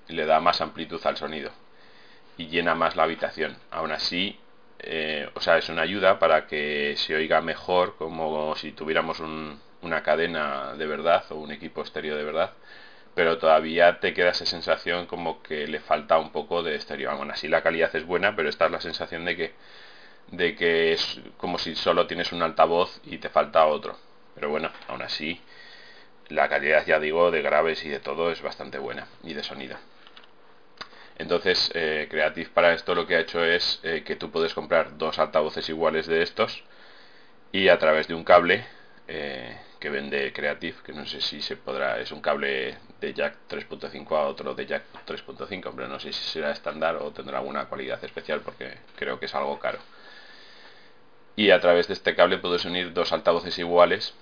le 0.09 0.27
da 0.27 0.41
más 0.41 0.61
amplitud 0.61 1.01
al 1.07 1.17
sonido 1.17 1.51
y 2.37 2.49
llena 2.49 2.75
más 2.75 2.97
la 2.97 3.05
habitación. 3.05 3.57
Aún 3.71 3.93
así, 3.93 4.39
eh, 4.87 5.29
o 5.35 5.41
sea, 5.41 5.59
es 5.59 5.69
una 5.69 5.83
ayuda 5.83 6.19
para 6.19 6.47
que 6.47 6.95
se 6.97 7.15
oiga 7.15 7.41
mejor, 7.41 7.97
como 7.97 8.55
si 8.57 8.73
tuviéramos 8.73 9.21
un, 9.21 9.61
una 9.83 10.03
cadena 10.03 10.75
de 10.75 10.87
verdad 10.87 11.25
o 11.31 11.37
un 11.37 11.53
equipo 11.53 11.83
estéreo 11.83 12.17
de 12.17 12.25
verdad, 12.25 12.53
pero 13.15 13.39
todavía 13.39 14.01
te 14.01 14.15
queda 14.15 14.31
esa 14.31 14.47
sensación 14.47 15.07
como 15.07 15.43
que 15.43 15.67
le 15.69 15.81
falta 15.81 16.19
un 16.19 16.31
poco 16.33 16.63
de 16.63 16.77
estéreo. 16.77 17.11
Aún 17.11 17.31
así, 17.31 17.49
la 17.49 17.63
calidad 17.63 17.95
es 17.97 18.07
buena, 18.07 18.37
pero 18.37 18.49
esta 18.49 18.67
es 18.67 18.73
la 18.73 18.81
sensación 18.81 19.25
de 19.25 19.37
que, 19.37 19.53
de 20.29 20.57
que 20.57 20.93
es 20.95 21.21
como 21.39 21.59
si 21.59 21.75
solo 21.77 22.07
tienes 22.07 22.33
un 22.33 22.43
altavoz 22.43 23.01
y 23.05 23.19
te 23.19 23.29
falta 23.31 23.67
otro. 23.67 23.97
Pero 24.35 24.51
bueno, 24.51 24.71
aún 24.89 25.03
así 25.03 25.41
la 26.29 26.49
calidad, 26.49 26.87
ya 26.87 26.99
digo, 27.01 27.31
de 27.31 27.43
graves 27.43 27.85
y 27.85 27.89
de 27.89 28.01
todo 28.01 28.31
es 28.33 28.43
bastante 28.43 28.79
buena 28.79 29.07
y 29.23 29.35
de 29.35 29.43
sonido. 29.43 29.77
Entonces, 31.17 31.71
eh, 31.75 32.09
Creative 32.11 32.51
para 32.51 32.75
esto 32.75 32.95
lo 32.95 33.07
que 33.07 33.17
ha 33.17 33.21
hecho 33.21 33.45
es 33.45 33.81
eh, 33.83 34.03
que 34.05 34.17
tú 34.17 34.31
puedes 34.31 34.55
comprar 34.55 34.99
dos 34.99 35.19
altavoces 35.19 35.69
iguales 35.69 36.07
de 36.07 36.23
estos 36.23 36.65
y 37.53 37.69
a 37.69 37.79
través 37.79 38.09
de 38.09 38.15
un 38.15 38.25
cable 38.25 38.67
eh, 39.07 39.57
que 39.79 39.91
vende 39.91 40.33
Creative, 40.33 40.77
que 40.85 40.93
no 40.93 41.07
sé 41.07 41.21
si 41.21 41.41
se 41.41 41.57
podrá, 41.57 42.01
es 42.01 42.11
un 42.11 42.21
cable 42.21 42.77
de 43.01 43.15
jack 43.15 43.37
3.5 43.49 44.17
a 44.17 44.27
otro 44.27 44.55
de 44.55 44.67
jack 44.67 44.83
3.5, 45.07 45.73
pero 45.77 45.89
no 45.89 46.01
sé 46.01 46.13
si 46.13 46.25
será 46.25 46.51
estándar 46.51 46.97
o 46.97 47.13
tendrá 47.13 47.39
alguna 47.39 47.67
cualidad 47.67 48.03
especial 48.03 48.41
porque 48.41 48.79
creo 48.97 49.21
que 49.21 49.27
es 49.27 49.35
algo 49.35 49.59
caro. 49.61 49.79
Y 51.37 51.51
a 51.51 51.61
través 51.61 51.87
de 51.89 51.95
este 51.95 52.15
cable 52.15 52.39
puedes 52.39 52.65
unir 52.65 52.93
dos 52.93 53.13
altavoces 53.13 53.59
iguales 53.59 54.15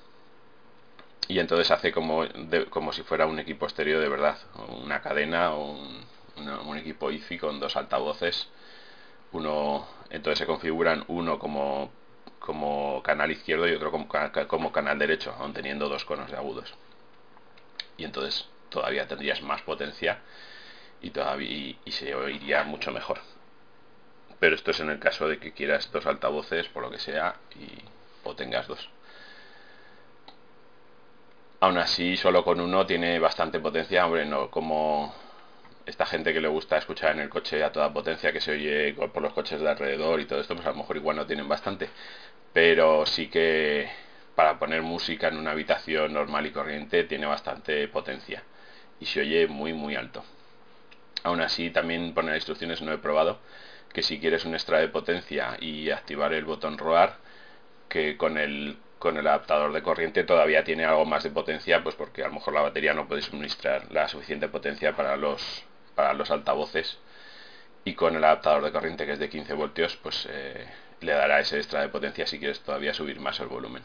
y 1.28 1.38
entonces 1.38 1.70
hace 1.70 1.92
como, 1.92 2.24
como 2.70 2.92
si 2.92 3.02
fuera 3.02 3.26
un 3.26 3.38
equipo 3.38 3.66
estéreo 3.66 4.00
de 4.00 4.08
verdad, 4.08 4.38
una 4.82 5.00
cadena 5.00 5.54
o 5.54 5.72
un, 5.72 6.04
un 6.36 6.76
equipo 6.78 7.10
IFI 7.10 7.38
con 7.38 7.60
dos 7.60 7.76
altavoces. 7.76 8.48
Uno, 9.32 9.86
entonces 10.10 10.38
se 10.38 10.46
configuran 10.46 11.04
uno 11.08 11.38
como, 11.38 11.90
como 12.38 13.02
canal 13.02 13.30
izquierdo 13.30 13.68
y 13.68 13.72
otro 13.74 13.90
como, 13.90 14.08
como 14.46 14.72
canal 14.72 14.98
derecho, 14.98 15.34
aun 15.38 15.52
teniendo 15.52 15.88
dos 15.88 16.04
conos 16.04 16.30
de 16.30 16.36
agudos. 16.36 16.74
Y 17.96 18.04
entonces 18.04 18.48
todavía 18.68 19.06
tendrías 19.08 19.42
más 19.42 19.62
potencia 19.62 20.20
y, 21.00 21.10
todavía, 21.10 21.76
y 21.84 21.92
se 21.92 22.14
oiría 22.14 22.64
mucho 22.64 22.90
mejor. 22.92 23.20
Pero 24.42 24.56
esto 24.56 24.72
es 24.72 24.80
en 24.80 24.90
el 24.90 24.98
caso 24.98 25.28
de 25.28 25.38
que 25.38 25.52
quieras 25.52 25.92
dos 25.92 26.04
altavoces, 26.04 26.66
por 26.68 26.82
lo 26.82 26.90
que 26.90 26.98
sea, 26.98 27.36
y, 27.54 27.80
o 28.24 28.34
tengas 28.34 28.66
dos. 28.66 28.88
Aún 31.60 31.78
así, 31.78 32.16
solo 32.16 32.42
con 32.42 32.60
uno 32.60 32.84
tiene 32.84 33.20
bastante 33.20 33.60
potencia, 33.60 34.04
hombre, 34.04 34.24
no 34.24 34.50
como 34.50 35.14
esta 35.86 36.06
gente 36.06 36.32
que 36.32 36.40
le 36.40 36.48
gusta 36.48 36.78
escuchar 36.78 37.12
en 37.12 37.20
el 37.20 37.28
coche 37.28 37.62
a 37.64 37.72
toda 37.72 37.92
potencia, 37.92 38.32
que 38.32 38.40
se 38.40 38.52
oye 38.52 38.94
por 38.94 39.22
los 39.22 39.32
coches 39.32 39.60
de 39.60 39.68
alrededor 39.68 40.20
y 40.20 40.26
todo 40.26 40.40
esto, 40.40 40.54
pues 40.54 40.66
a 40.66 40.70
lo 40.70 40.76
mejor 40.76 40.96
igual 40.96 41.16
no 41.16 41.26
tienen 41.26 41.48
bastante. 41.48 41.88
Pero 42.52 43.06
sí 43.06 43.28
que 43.28 43.88
para 44.34 44.58
poner 44.58 44.82
música 44.82 45.28
en 45.28 45.36
una 45.38 45.52
habitación 45.52 46.12
normal 46.12 46.46
y 46.46 46.50
corriente 46.52 47.04
tiene 47.04 47.26
bastante 47.26 47.86
potencia 47.88 48.42
y 49.00 49.06
se 49.06 49.20
oye 49.20 49.46
muy 49.46 49.72
muy 49.72 49.96
alto. 49.96 50.24
Aún 51.24 51.40
así 51.40 51.70
también 51.70 52.14
poner 52.14 52.36
instrucciones 52.36 52.82
no 52.82 52.92
he 52.92 52.98
probado 52.98 53.40
que 53.92 54.02
si 54.02 54.18
quieres 54.20 54.44
un 54.44 54.54
extra 54.54 54.78
de 54.78 54.88
potencia 54.88 55.56
y 55.60 55.90
activar 55.90 56.32
el 56.32 56.44
botón 56.44 56.78
ROAR 56.78 57.18
que 57.88 58.16
con 58.16 58.38
el 58.38 58.78
con 58.98 59.16
el 59.16 59.26
adaptador 59.26 59.72
de 59.72 59.82
corriente 59.82 60.24
todavía 60.24 60.64
tiene 60.64 60.84
algo 60.84 61.04
más 61.04 61.24
de 61.24 61.30
potencia 61.30 61.82
pues 61.82 61.96
porque 61.96 62.22
a 62.22 62.28
lo 62.28 62.34
mejor 62.34 62.54
la 62.54 62.62
batería 62.62 62.94
no 62.94 63.08
puede 63.08 63.22
suministrar 63.22 63.90
la 63.92 64.08
suficiente 64.08 64.48
potencia 64.48 64.96
para 64.96 65.16
los 65.16 65.64
para 65.94 66.14
los 66.14 66.30
altavoces 66.30 66.98
y 67.84 67.94
con 67.94 68.16
el 68.16 68.24
adaptador 68.24 68.64
de 68.64 68.72
corriente 68.72 69.06
que 69.06 69.12
es 69.12 69.18
de 69.18 69.28
15 69.28 69.54
voltios 69.54 69.96
pues 69.96 70.26
eh, 70.30 70.66
le 71.00 71.12
dará 71.12 71.40
ese 71.40 71.56
extra 71.56 71.80
de 71.80 71.88
potencia 71.88 72.26
si 72.26 72.38
quieres 72.38 72.60
todavía 72.60 72.94
subir 72.94 73.20
más 73.20 73.40
el 73.40 73.48
volumen 73.48 73.82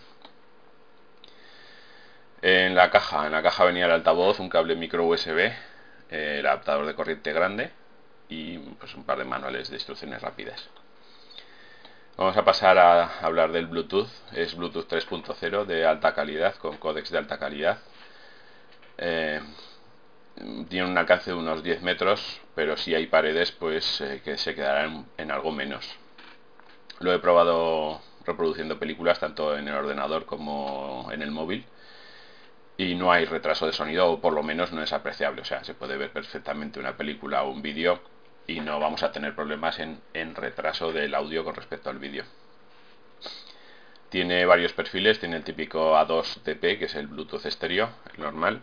en 2.41 2.75
la 2.75 2.91
caja, 2.91 3.25
en 3.25 3.31
la 3.31 3.41
caja 3.41 3.65
venía 3.65 3.85
el 3.85 3.91
altavoz, 3.91 4.39
un 4.39 4.49
cable 4.49 4.75
micro 4.75 5.05
USB, 5.05 5.39
eh, 5.39 6.37
el 6.39 6.45
adaptador 6.45 6.85
de 6.85 6.93
corriente 6.93 7.33
grande 7.33 7.71
y 8.29 8.59
pues 8.59 8.93
un 8.95 9.05
par 9.05 9.17
de 9.17 9.25
manuales 9.25 9.69
de 9.69 9.75
instrucciones 9.75 10.21
rápidas. 10.21 10.69
Vamos 12.15 12.37
a 12.37 12.43
pasar 12.43 12.77
a 12.77 13.19
hablar 13.19 13.51
del 13.51 13.67
Bluetooth. 13.67 14.09
Es 14.33 14.55
Bluetooth 14.55 14.87
3.0 14.87 15.65
de 15.65 15.85
alta 15.85 16.13
calidad, 16.13 16.55
con 16.55 16.77
códex 16.77 17.11
de 17.11 17.17
alta 17.17 17.37
calidad. 17.37 17.79
Eh, 18.97 19.39
tiene 20.69 20.89
un 20.89 20.97
alcance 20.97 21.31
de 21.31 21.37
unos 21.37 21.63
10 21.63 21.81
metros, 21.81 22.41
pero 22.55 22.77
si 22.77 22.95
hay 22.95 23.07
paredes, 23.07 23.51
pues 23.51 24.01
eh, 24.01 24.21
que 24.23 24.37
se 24.37 24.55
quedarán 24.55 25.05
en 25.17 25.31
algo 25.31 25.51
menos. 25.51 25.87
Lo 26.99 27.13
he 27.13 27.19
probado 27.19 28.01
reproduciendo 28.25 28.79
películas 28.79 29.19
tanto 29.19 29.57
en 29.57 29.67
el 29.67 29.75
ordenador 29.75 30.25
como 30.25 31.09
en 31.11 31.21
el 31.21 31.31
móvil 31.31 31.65
y 32.77 32.95
no 32.95 33.11
hay 33.11 33.25
retraso 33.25 33.65
de 33.65 33.73
sonido 33.73 34.11
o 34.11 34.21
por 34.21 34.33
lo 34.33 34.43
menos 34.43 34.71
no 34.71 34.83
es 34.83 34.93
apreciable. 34.93 35.41
O 35.41 35.45
sea, 35.45 35.63
se 35.63 35.73
puede 35.73 35.97
ver 35.97 36.11
perfectamente 36.11 36.79
una 36.79 36.95
película 36.95 37.43
o 37.43 37.51
un 37.51 37.61
vídeo 37.61 37.99
y 38.45 38.59
no 38.59 38.79
vamos 38.79 39.03
a 39.03 39.11
tener 39.11 39.35
problemas 39.35 39.79
en, 39.79 39.99
retraso 40.35 40.91
del 40.91 41.15
audio 41.15 41.43
con 41.43 41.55
respecto 41.55 41.89
al 41.89 41.99
vídeo. 41.99 42.23
Tiene 44.09 44.45
varios 44.45 44.71
perfiles, 44.73 45.19
tiene 45.19 45.35
el 45.35 45.43
típico 45.43 45.95
A2TP, 45.95 46.79
que 46.79 46.85
es 46.85 46.95
el 46.95 47.07
Bluetooth 47.07 47.45
estéreo, 47.45 47.89
el 48.13 48.21
normal. 48.21 48.61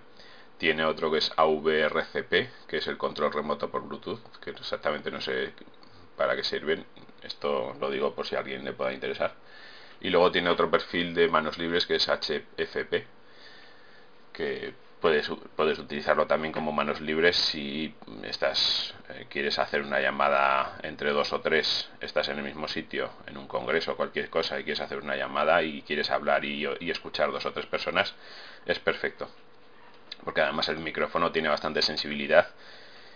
Tiene 0.58 0.84
otro 0.84 1.10
que 1.10 1.18
es 1.18 1.32
AVRCP, 1.36 2.66
que 2.68 2.76
es 2.78 2.86
el 2.86 2.96
control 2.96 3.32
remoto 3.32 3.70
por 3.70 3.86
Bluetooth, 3.86 4.20
que 4.40 4.50
exactamente 4.50 5.10
no 5.10 5.20
sé 5.20 5.52
para 6.16 6.36
qué 6.36 6.44
sirven. 6.44 6.84
Esto 7.22 7.74
lo 7.80 7.90
digo 7.90 8.14
por 8.14 8.26
si 8.26 8.36
a 8.36 8.40
alguien 8.40 8.64
le 8.64 8.72
pueda 8.72 8.92
interesar. 8.92 9.34
Y 10.00 10.10
luego 10.10 10.30
tiene 10.32 10.50
otro 10.50 10.70
perfil 10.70 11.14
de 11.14 11.28
manos 11.28 11.58
libres 11.58 11.86
que 11.86 11.96
es 11.96 12.08
HFP, 12.08 13.06
que 14.32 14.74
puedes, 15.00 15.30
puedes 15.56 15.78
utilizarlo 15.78 16.26
también 16.26 16.52
como 16.52 16.72
manos 16.72 17.00
libres 17.00 17.36
si 17.36 17.94
estás 18.22 18.94
eh, 19.10 19.26
quieres 19.28 19.58
hacer 19.58 19.82
una 19.82 20.00
llamada 20.00 20.78
entre 20.82 21.10
dos 21.10 21.32
o 21.32 21.40
tres, 21.40 21.90
estás 22.00 22.28
en 22.28 22.38
el 22.38 22.44
mismo 22.44 22.68
sitio, 22.68 23.10
en 23.26 23.36
un 23.36 23.46
congreso 23.46 23.92
o 23.92 23.96
cualquier 23.96 24.30
cosa 24.30 24.58
y 24.58 24.64
quieres 24.64 24.80
hacer 24.80 24.98
una 24.98 25.16
llamada 25.16 25.62
y 25.62 25.82
quieres 25.82 26.10
hablar 26.10 26.44
y, 26.44 26.66
y 26.80 26.90
escuchar 26.90 27.32
dos 27.32 27.44
o 27.46 27.52
tres 27.52 27.66
personas, 27.66 28.14
es 28.66 28.78
perfecto. 28.78 29.28
Porque 30.22 30.42
además 30.42 30.68
el 30.68 30.78
micrófono 30.78 31.32
tiene 31.32 31.48
bastante 31.48 31.82
sensibilidad 31.82 32.48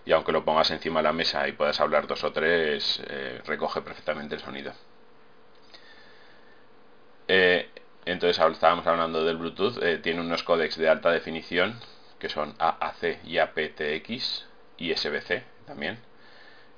y 0.08 0.12
aunque 0.12 0.32
lo 0.32 0.42
pongas 0.42 0.70
encima 0.70 1.00
de 1.00 1.04
la 1.04 1.12
mesa 1.12 1.46
y 1.48 1.52
puedas 1.52 1.78
hablar 1.80 2.06
dos 2.06 2.24
o 2.24 2.32
tres, 2.32 3.02
eh, 3.08 3.42
recoge 3.44 3.82
perfectamente 3.82 4.36
el 4.36 4.40
sonido. 4.40 4.72
Eh, 7.28 7.68
entonces 8.06 8.42
estábamos 8.52 8.86
hablando 8.86 9.22
del 9.22 9.36
Bluetooth, 9.36 9.82
eh, 9.82 9.98
tiene 9.98 10.22
unos 10.22 10.42
códecs 10.44 10.78
de 10.78 10.88
alta 10.88 11.10
definición 11.10 11.78
que 12.18 12.30
son 12.30 12.54
AAC 12.58 13.22
y 13.24 13.36
aptX 13.36 14.46
y 14.78 14.94
SBC 14.96 15.42
también, 15.66 15.98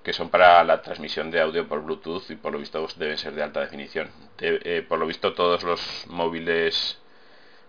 que 0.03 0.13
son 0.13 0.29
para 0.29 0.65
la 0.65 0.83
transmisión 0.83 1.31
de 1.31 1.41
audio 1.41 1.69
por 1.69 1.85
Bluetooth 1.85 2.29
y 2.31 2.35
por 2.35 2.53
lo 2.53 2.59
visto 2.59 2.85
deben 2.97 3.17
ser 3.17 3.35
de 3.35 3.45
alta 3.45 3.61
definición. 3.61 4.11
Por 4.89 4.99
lo 4.99 5.07
visto 5.07 5.35
todos 5.35 5.63
los 5.63 6.05
móviles 6.09 6.99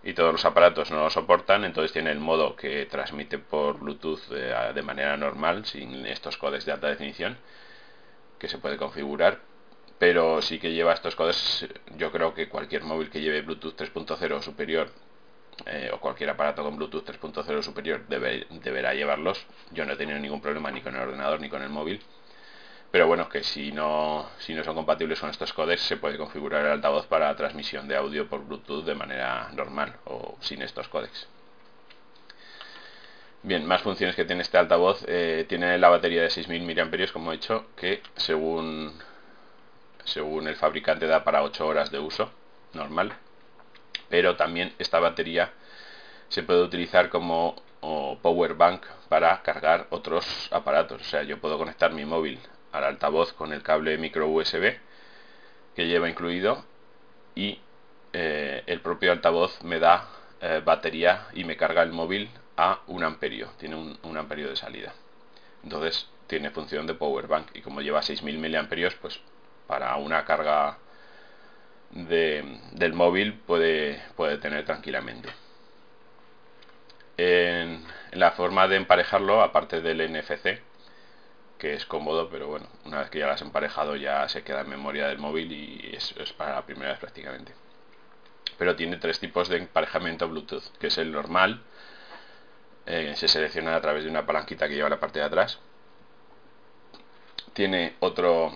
y 0.04 0.14
todos 0.14 0.32
los 0.32 0.44
aparatos 0.44 0.90
no 0.90 1.04
lo 1.04 1.10
soportan, 1.10 1.64
entonces 1.64 1.92
tiene 1.92 2.10
el 2.10 2.18
modo 2.18 2.56
que 2.56 2.86
transmite 2.86 3.38
por 3.38 3.78
Bluetooth 3.78 4.20
eh, 4.32 4.72
de 4.74 4.82
manera 4.82 5.16
normal, 5.16 5.64
sin 5.64 6.06
estos 6.06 6.36
códecs 6.36 6.66
de 6.66 6.72
alta 6.72 6.88
definición, 6.88 7.38
que 8.38 8.48
se 8.48 8.58
puede 8.58 8.76
configurar, 8.76 9.38
pero 9.98 10.42
sí 10.42 10.58
que 10.58 10.72
lleva 10.72 10.92
estos 10.92 11.14
codes. 11.14 11.68
Yo 11.96 12.10
creo 12.10 12.34
que 12.34 12.48
cualquier 12.48 12.82
móvil 12.82 13.10
que 13.10 13.20
lleve 13.20 13.42
Bluetooth 13.42 13.76
3.0 13.76 14.32
o 14.32 14.42
superior 14.42 14.88
eh, 15.66 15.90
o 15.92 16.00
cualquier 16.00 16.30
aparato 16.30 16.64
con 16.64 16.76
Bluetooth 16.76 17.04
3.0 17.08 17.58
o 17.58 17.62
superior 17.62 18.06
deberá 18.08 18.94
llevarlos. 18.94 19.46
Yo 19.70 19.84
no 19.84 19.92
he 19.92 19.96
tenido 19.96 20.18
ningún 20.18 20.40
problema 20.40 20.70
ni 20.70 20.80
con 20.80 20.96
el 20.96 21.02
ordenador 21.02 21.40
ni 21.40 21.48
con 21.48 21.62
el 21.62 21.68
móvil. 21.68 22.00
Pero 22.92 23.06
bueno, 23.08 23.28
que 23.28 23.42
si 23.42 23.72
no, 23.72 24.28
son 24.38 24.74
compatibles 24.74 25.18
con 25.18 25.30
estos 25.30 25.52
codecs, 25.52 25.82
se 25.82 25.96
puede 25.96 26.18
configurar 26.18 26.64
el 26.66 26.72
altavoz 26.72 27.06
para 27.06 27.34
transmisión 27.34 27.88
de 27.88 27.96
audio 27.96 28.28
por 28.28 28.44
Bluetooth 28.46 28.84
de 28.84 28.94
manera 28.94 29.50
normal 29.54 29.96
o 30.04 30.36
sin 30.40 30.62
estos 30.62 30.88
codecs. 30.88 31.26
Bien, 33.42 33.66
más 33.66 33.82
funciones 33.82 34.14
que 34.14 34.24
tiene 34.24 34.42
este 34.42 34.58
altavoz. 34.58 35.04
Eh, 35.08 35.46
tiene 35.48 35.78
la 35.78 35.88
batería 35.88 36.22
de 36.22 36.28
6.000 36.30 36.62
mAh, 36.64 37.12
como 37.12 37.32
he 37.32 37.36
dicho, 37.36 37.66
que 37.76 38.02
según 38.14 38.92
según 40.04 40.48
el 40.48 40.56
fabricante 40.56 41.06
da 41.06 41.24
para 41.24 41.42
8 41.42 41.66
horas 41.66 41.90
de 41.90 41.98
uso 41.98 42.30
normal 42.74 43.12
pero 44.08 44.36
también 44.36 44.74
esta 44.78 45.00
batería 45.00 45.52
se 46.28 46.42
puede 46.42 46.62
utilizar 46.62 47.08
como 47.08 47.56
power 48.22 48.54
bank 48.54 48.84
para 49.08 49.42
cargar 49.42 49.86
otros 49.90 50.48
aparatos 50.52 51.00
o 51.02 51.04
sea 51.04 51.22
yo 51.22 51.40
puedo 51.40 51.58
conectar 51.58 51.92
mi 51.92 52.04
móvil 52.04 52.40
al 52.72 52.84
altavoz 52.84 53.32
con 53.32 53.52
el 53.52 53.62
cable 53.62 53.96
micro 53.98 54.28
USB 54.28 54.76
que 55.76 55.86
lleva 55.86 56.08
incluido 56.08 56.64
y 57.34 57.60
eh, 58.12 58.62
el 58.66 58.80
propio 58.80 59.12
altavoz 59.12 59.62
me 59.62 59.78
da 59.78 60.08
eh, 60.40 60.60
batería 60.64 61.26
y 61.34 61.44
me 61.44 61.56
carga 61.56 61.82
el 61.82 61.92
móvil 61.92 62.30
a 62.56 62.80
un 62.86 63.04
amperio 63.04 63.50
tiene 63.58 63.76
un, 63.76 64.16
amperio 64.16 64.48
de 64.48 64.56
salida 64.56 64.92
entonces 65.62 66.08
tiene 66.26 66.50
función 66.50 66.86
de 66.86 66.94
power 66.94 67.26
bank 67.26 67.48
y 67.54 67.60
como 67.60 67.80
lleva 67.80 68.02
6000 68.02 68.38
miliamperios 68.38 68.94
pues 68.96 69.20
para 69.66 69.96
una 69.96 70.24
carga 70.24 70.78
del 71.92 72.92
móvil 72.94 73.34
puede, 73.34 74.02
puede 74.16 74.38
tener 74.38 74.64
tranquilamente. 74.64 75.28
En, 77.16 77.84
la 78.12 78.32
forma 78.32 78.68
de 78.68 78.76
emparejarlo, 78.76 79.42
aparte 79.42 79.80
del 79.80 80.12
NFC, 80.12 80.60
que 81.62 81.74
es 81.74 81.86
cómodo, 81.86 82.28
pero 82.28 82.48
bueno, 82.48 82.66
una 82.84 82.98
vez 82.98 83.08
que 83.08 83.20
ya 83.20 83.26
lo 83.26 83.34
has 83.34 83.40
emparejado 83.40 83.94
ya 83.94 84.28
se 84.28 84.42
queda 84.42 84.62
en 84.62 84.68
memoria 84.68 85.06
del 85.06 85.18
móvil 85.18 85.52
y 85.52 85.94
es, 85.94 86.12
para 86.32 86.56
la 86.56 86.66
primera 86.66 86.90
vez 86.90 86.98
prácticamente. 86.98 87.54
Pero 88.58 88.74
tiene 88.74 88.96
tres 88.96 89.20
tipos 89.20 89.48
de 89.48 89.58
emparejamiento 89.58 90.28
Bluetooth, 90.28 90.76
que 90.80 90.88
es 90.88 90.98
el 90.98 91.12
normal, 91.12 91.62
eh, 92.84 93.12
se 93.14 93.28
selecciona 93.28 93.76
a 93.76 93.80
través 93.80 94.02
de 94.02 94.10
una 94.10 94.26
palanquita 94.26 94.66
que 94.66 94.74
lleva 94.74 94.88
la 94.88 94.98
parte 94.98 95.20
de 95.20 95.24
atrás. 95.24 95.60
Tiene 97.52 97.94
otro 98.00 98.52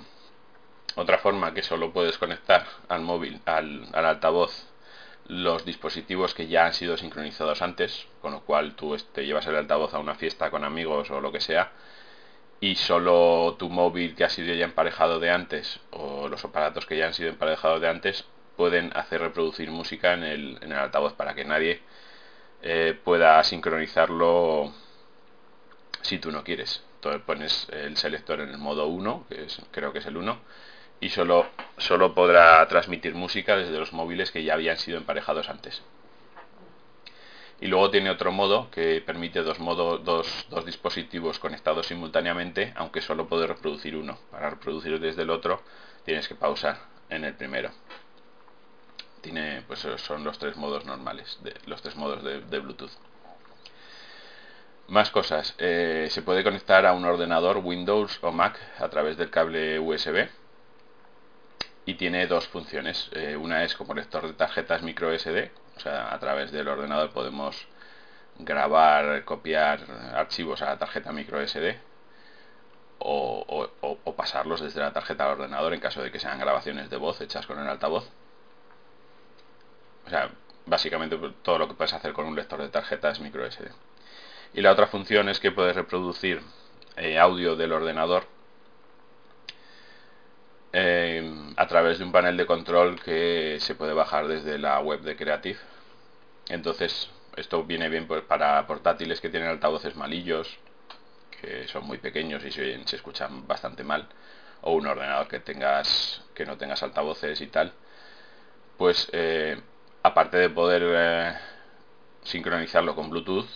otra 0.96 1.18
forma 1.18 1.54
que 1.54 1.62
solo 1.62 1.92
puedes 1.92 2.18
conectar 2.18 2.66
al 2.88 3.02
móvil, 3.02 3.40
al, 3.44 3.88
altavoz, 3.92 4.66
los 5.28 5.64
dispositivos 5.64 6.34
que 6.34 6.48
ya 6.48 6.66
han 6.66 6.74
sido 6.74 6.96
sincronizados 6.96 7.62
antes, 7.62 8.08
con 8.20 8.32
lo 8.32 8.40
cual 8.40 8.74
tú 8.74 8.96
te 9.12 9.24
llevas 9.24 9.46
el 9.46 9.54
altavoz 9.54 9.94
a 9.94 10.00
una 10.00 10.16
fiesta 10.16 10.50
con 10.50 10.64
amigos 10.64 11.08
o 11.12 11.20
lo 11.20 11.30
que 11.30 11.40
sea, 11.40 11.70
y 12.60 12.76
solo 12.76 13.56
tu 13.58 13.68
móvil 13.68 14.14
que 14.14 14.24
ha 14.24 14.28
sido 14.28 14.54
ya 14.54 14.64
emparejado 14.64 15.20
de 15.20 15.30
antes 15.30 15.80
o 15.90 16.28
los 16.28 16.44
aparatos 16.44 16.86
que 16.86 16.96
ya 16.96 17.06
han 17.06 17.14
sido 17.14 17.28
emparejados 17.28 17.80
de 17.80 17.88
antes 17.88 18.24
pueden 18.56 18.90
hacer 18.96 19.20
reproducir 19.20 19.70
música 19.70 20.14
en 20.14 20.24
el, 20.24 20.58
en 20.62 20.72
el 20.72 20.78
altavoz 20.78 21.12
para 21.12 21.34
que 21.34 21.44
nadie 21.44 21.82
eh, 22.62 22.98
pueda 23.04 23.42
sincronizarlo 23.44 24.72
si 26.00 26.18
tú 26.18 26.30
no 26.32 26.42
quieres. 26.44 26.82
Entonces 26.96 27.22
pones 27.22 27.68
el 27.70 27.96
selector 27.96 28.40
en 28.40 28.48
el 28.48 28.58
modo 28.58 28.86
1, 28.86 29.26
que 29.28 29.44
es, 29.44 29.60
creo 29.70 29.92
que 29.92 29.98
es 29.98 30.06
el 30.06 30.16
1, 30.16 30.38
y 31.00 31.10
solo, 31.10 31.46
solo 31.76 32.14
podrá 32.14 32.66
transmitir 32.68 33.14
música 33.14 33.56
desde 33.56 33.78
los 33.78 33.92
móviles 33.92 34.30
que 34.30 34.42
ya 34.42 34.54
habían 34.54 34.78
sido 34.78 34.98
emparejados 34.98 35.50
antes. 35.50 35.82
Y 37.60 37.68
luego 37.68 37.90
tiene 37.90 38.10
otro 38.10 38.32
modo 38.32 38.70
que 38.70 39.02
permite 39.04 39.42
dos, 39.42 39.58
modos, 39.58 40.04
dos, 40.04 40.64
dispositivos 40.66 41.38
conectados 41.38 41.86
simultáneamente, 41.86 42.74
aunque 42.76 43.00
solo 43.00 43.28
puede 43.28 43.46
reproducir 43.46 43.96
uno. 43.96 44.18
Para 44.30 44.50
reproducir 44.50 45.00
desde 45.00 45.22
el 45.22 45.30
otro 45.30 45.62
tienes 46.04 46.28
que 46.28 46.34
pausar 46.34 46.78
en 47.08 47.24
el 47.24 47.34
primero. 47.34 47.70
Tiene, 49.22 49.62
pues 49.66 49.86
son 49.96 50.22
los 50.22 50.38
tres 50.38 50.56
modos 50.56 50.84
normales, 50.84 51.40
los 51.66 51.80
tres 51.80 51.96
modos 51.96 52.22
de, 52.22 52.42
de 52.42 52.58
Bluetooth. 52.58 52.92
Más 54.88 55.10
cosas. 55.10 55.54
Eh, 55.58 56.08
se 56.10 56.22
puede 56.22 56.44
conectar 56.44 56.86
a 56.86 56.92
un 56.92 57.04
ordenador 57.04 57.58
Windows 57.58 58.18
o 58.22 58.30
Mac 58.30 58.60
a 58.78 58.88
través 58.88 59.16
del 59.16 59.30
cable 59.30 59.80
USB 59.80 60.28
y 61.86 61.94
tiene 61.94 62.26
dos 62.26 62.46
funciones. 62.48 63.08
Eh, 63.12 63.36
una 63.36 63.64
es 63.64 63.74
como 63.74 63.94
lector 63.94 64.26
de 64.26 64.34
tarjetas 64.34 64.82
micro 64.82 65.16
SD, 65.16 65.50
o 65.76 65.80
sea, 65.80 66.12
a 66.12 66.18
través 66.18 66.52
del 66.52 66.68
ordenador 66.68 67.10
podemos 67.10 67.66
grabar, 68.38 69.24
copiar 69.24 69.80
archivos 70.14 70.62
a 70.62 70.66
la 70.66 70.78
tarjeta 70.78 71.12
micro 71.12 71.40
SD 71.46 71.78
o, 72.98 73.68
pasarlos 74.16 74.60
desde 74.60 74.80
la 74.80 74.92
tarjeta 74.92 75.24
al 75.24 75.32
ordenador 75.32 75.74
en 75.74 75.80
caso 75.80 76.02
de 76.02 76.10
que 76.10 76.18
sean 76.18 76.38
grabaciones 76.38 76.90
de 76.90 76.96
voz 76.96 77.20
hechas 77.20 77.46
con 77.46 77.58
el 77.58 77.68
altavoz. 77.68 78.08
O 80.06 80.10
sea, 80.10 80.30
básicamente 80.64 81.18
todo 81.42 81.58
lo 81.58 81.68
que 81.68 81.74
puedes 81.74 81.92
hacer 81.92 82.12
con 82.12 82.26
un 82.26 82.36
lector 82.36 82.60
de 82.60 82.68
tarjetas 82.68 83.20
micro 83.20 83.50
SD. 83.50 83.70
Y 84.54 84.62
la 84.62 84.72
otra 84.72 84.86
función 84.86 85.28
es 85.28 85.40
que 85.40 85.52
puedes 85.52 85.76
reproducir 85.76 86.40
eh, 86.96 87.18
audio 87.18 87.56
del 87.56 87.72
ordenador 87.72 88.26
a 90.72 91.66
través 91.68 91.98
de 91.98 92.04
un 92.04 92.12
panel 92.12 92.36
de 92.36 92.46
control 92.46 93.00
que 93.02 93.58
se 93.60 93.74
puede 93.74 93.94
bajar 93.94 94.28
desde 94.28 94.58
la 94.58 94.78
web 94.80 95.00
de 95.00 95.16
Creative. 95.16 95.58
Entonces, 96.48 97.10
esto 97.36 97.64
viene 97.64 97.88
bien 97.88 98.06
pues, 98.06 98.22
para 98.22 98.66
portátiles 98.66 99.20
que 99.20 99.28
tienen 99.30 99.48
altavoces 99.48 99.96
malillos, 99.96 100.58
que 101.40 101.66
son 101.68 101.86
muy 101.86 101.98
pequeños 101.98 102.44
y 102.44 102.50
se, 102.50 102.82
se 102.86 102.96
escuchan 102.96 103.46
bastante 103.46 103.84
mal, 103.84 104.08
o 104.62 104.72
un 104.72 104.86
ordenador 104.86 105.28
que 105.28 105.40
tengas 105.40 106.22
que 106.34 106.46
no 106.46 106.56
tengas 106.56 106.82
altavoces 106.82 107.40
y 107.40 107.46
tal. 107.48 107.72
Pues 108.76 109.08
eh, 109.12 109.60
aparte 110.02 110.36
de 110.36 110.50
poder 110.50 110.82
eh, 110.84 111.34
sincronizarlo 112.22 112.94
con 112.94 113.10
Bluetooth 113.10 113.48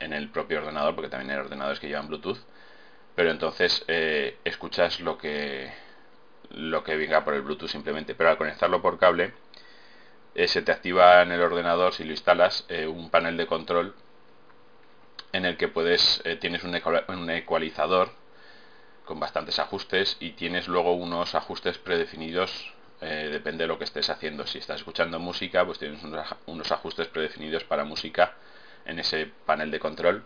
en 0.00 0.12
el 0.12 0.30
propio 0.30 0.58
ordenador, 0.58 0.94
porque 0.94 1.10
también 1.10 1.30
hay 1.32 1.38
ordenadores 1.38 1.80
que 1.80 1.88
llevan 1.88 2.08
Bluetooth, 2.08 2.38
pero 3.14 3.30
entonces 3.30 3.84
eh, 3.88 4.38
escuchas 4.44 5.00
lo 5.00 5.18
que 5.18 5.72
lo 6.56 6.84
que 6.84 6.96
venga 6.96 7.24
por 7.24 7.34
el 7.34 7.42
Bluetooth 7.42 7.68
simplemente, 7.68 8.14
pero 8.14 8.30
al 8.30 8.36
conectarlo 8.36 8.82
por 8.82 8.98
cable 8.98 9.32
eh, 10.34 10.48
se 10.48 10.62
te 10.62 10.72
activa 10.72 11.22
en 11.22 11.32
el 11.32 11.40
ordenador 11.40 11.92
si 11.94 12.04
lo 12.04 12.12
instalas 12.12 12.66
un 12.88 13.10
panel 13.10 13.36
de 13.36 13.46
control 13.46 13.94
en 15.32 15.44
el 15.44 15.56
que 15.56 15.68
puedes 15.68 16.22
tienes 16.40 16.64
un, 16.64 16.80
un 17.08 17.30
ecualizador 17.30 18.10
con 19.04 19.20
bastantes 19.20 19.58
ajustes 19.58 20.16
y 20.20 20.30
tienes 20.32 20.68
luego 20.68 20.94
unos 20.94 21.34
ajustes 21.34 21.78
predefinidos 21.78 22.74
eh, 23.06 23.28
depende 23.30 23.64
de 23.64 23.68
lo 23.68 23.78
que 23.78 23.84
estés 23.84 24.08
haciendo. 24.08 24.46
Si 24.46 24.58
estás 24.58 24.78
escuchando 24.78 25.18
música, 25.18 25.64
pues 25.66 25.78
tienes 25.78 26.02
unos, 26.02 26.72
ajustes 26.72 27.08
predefinidos 27.08 27.64
para 27.64 27.84
música 27.84 28.34
en 28.86 28.98
ese 28.98 29.30
panel 29.44 29.70
de 29.70 29.78
control. 29.78 30.24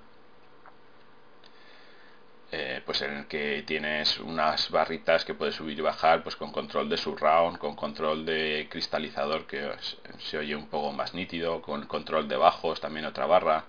Eh, 2.50 2.80
pues 2.86 3.02
en 3.02 3.12
el 3.12 3.26
que 3.26 3.62
tienes 3.66 4.18
unas 4.20 4.70
barritas 4.70 5.22
que 5.26 5.34
puedes 5.34 5.54
subir 5.54 5.78
y 5.78 5.82
bajar 5.82 6.22
pues 6.22 6.34
con 6.34 6.50
control 6.50 6.88
de 6.88 6.96
surround, 6.96 7.58
con 7.58 7.76
control 7.76 8.24
de 8.24 8.68
cristalizador 8.70 9.46
que 9.46 9.70
se 10.18 10.38
oye 10.38 10.56
un 10.56 10.68
poco 10.68 10.90
más 10.92 11.12
nítido, 11.12 11.60
con 11.60 11.86
control 11.86 12.26
de 12.26 12.36
bajos, 12.36 12.80
también 12.80 13.04
otra 13.04 13.26
barra. 13.26 13.66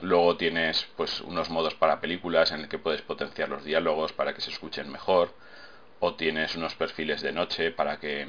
Luego 0.00 0.36
tienes 0.38 0.86
pues 0.96 1.20
unos 1.20 1.50
modos 1.50 1.74
para 1.74 2.00
películas 2.00 2.52
en 2.52 2.62
el 2.62 2.68
que 2.68 2.78
puedes 2.78 3.02
potenciar 3.02 3.50
los 3.50 3.64
diálogos 3.64 4.12
para 4.14 4.32
que 4.34 4.40
se 4.40 4.50
escuchen 4.50 4.90
mejor 4.90 5.34
o 6.00 6.14
tienes 6.14 6.56
unos 6.56 6.74
perfiles 6.74 7.20
de 7.22 7.32
noche 7.32 7.70
para 7.70 7.98
que 8.00 8.28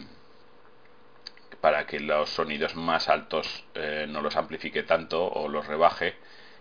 para 1.62 1.86
que 1.88 2.00
los 2.00 2.30
sonidos 2.30 2.76
más 2.76 3.10
altos 3.10 3.64
eh, 3.74 4.06
no 4.08 4.22
los 4.22 4.36
amplifique 4.36 4.84
tanto 4.84 5.26
o 5.26 5.48
los 5.48 5.66
rebaje 5.66 6.16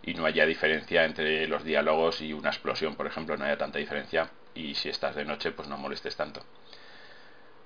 y 0.06 0.14
no 0.14 0.26
haya 0.26 0.46
diferencia 0.46 1.04
entre 1.04 1.46
los 1.49 1.64
diálogos 1.64 2.20
y 2.20 2.32
una 2.32 2.50
explosión, 2.50 2.94
por 2.94 3.06
ejemplo, 3.06 3.37
no 3.37 3.44
haya 3.44 3.58
tanta 3.58 3.78
diferencia 3.78 4.30
y 4.54 4.75
si 4.75 4.88
estás 4.88 5.14
de 5.14 5.25
noche 5.25 5.52
pues 5.52 5.68
no 5.68 5.78
molestes 5.78 6.16
tanto. 6.16 6.42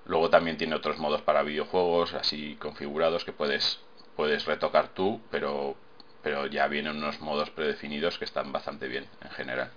Luego 0.06 0.30
también 0.30 0.56
tiene 0.56 0.74
otros 0.74 0.98
modos 0.98 1.22
para 1.22 1.42
videojuegos 1.42 2.14
así 2.14 2.56
configurados 2.60 3.24
que 3.24 3.32
puedes 3.32 3.80
puedes 4.16 4.46
retocar 4.46 4.88
tú, 4.88 5.20
pero 5.30 5.76
pero 6.22 6.46
ya 6.46 6.66
vienen 6.68 6.96
unos 6.96 7.20
modos 7.20 7.50
predefinidos 7.50 8.18
que 8.18 8.24
están 8.24 8.52
bastante 8.52 8.88
bien 8.88 9.06
en 9.22 9.30
general. 9.30 9.70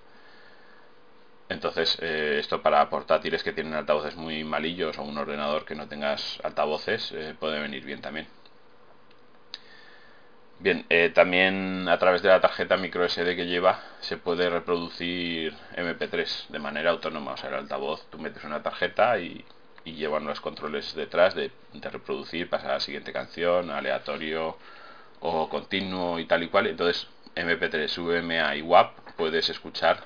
Entonces, 1.50 1.98
eh, 2.02 2.38
esto 2.40 2.62
para 2.62 2.90
portátiles 2.90 3.44
que 3.44 3.54
tienen 3.54 3.74
altavoces 3.74 4.16
muy 4.16 4.44
malillos 4.44 4.98
o 4.98 5.04
un 5.04 5.18
ordenador 5.18 5.66
que 5.66 5.76
no 5.76 5.88
tengas 5.88 6.40
altavoces 6.44 7.12
eh, 7.12 7.36
puede 7.40 7.60
venir 7.60 7.84
bien 7.86 8.02
también. 8.02 8.28
Bien, 10.62 10.86
eh, 10.90 11.10
también 11.10 11.90
a 11.90 11.98
través 11.98 12.22
de 12.22 12.30
la 12.30 12.40
tarjeta 12.40 12.78
micro 12.78 13.04
SD 13.04 13.36
que 13.36 13.48
lleva 13.48 13.80
se 14.00 14.18
puede 14.18 14.48
reproducir 14.48 15.56
MP3 15.76 16.50
de 16.50 16.60
manera 16.60 16.92
autónoma. 16.92 17.32
O 17.34 17.38
sea, 17.38 17.50
el 17.50 17.56
altavoz, 17.56 18.06
tú 18.12 18.20
metes 18.20 18.44
una 18.44 18.62
tarjeta 18.62 19.18
y, 19.20 19.44
llevan 19.86 20.26
los 20.26 20.40
controles 20.40 20.94
detrás 20.94 21.34
de, 21.34 21.52
reproducir, 21.74 22.48
pasar 22.48 22.70
a 22.72 22.74
la 22.76 22.80
siguiente 22.80 23.12
canción, 23.12 23.72
aleatorio 23.72 24.56
o 25.22 25.50
continuo 25.50 26.20
y 26.20 26.26
tal 26.26 26.44
y 26.44 26.50
cual. 26.50 26.68
Entonces, 26.68 27.08
MP3, 27.36 27.98
VMA 27.98 28.56
y 28.58 28.62
WAP 28.62 29.16
puedes 29.18 29.50
escuchar 29.50 30.06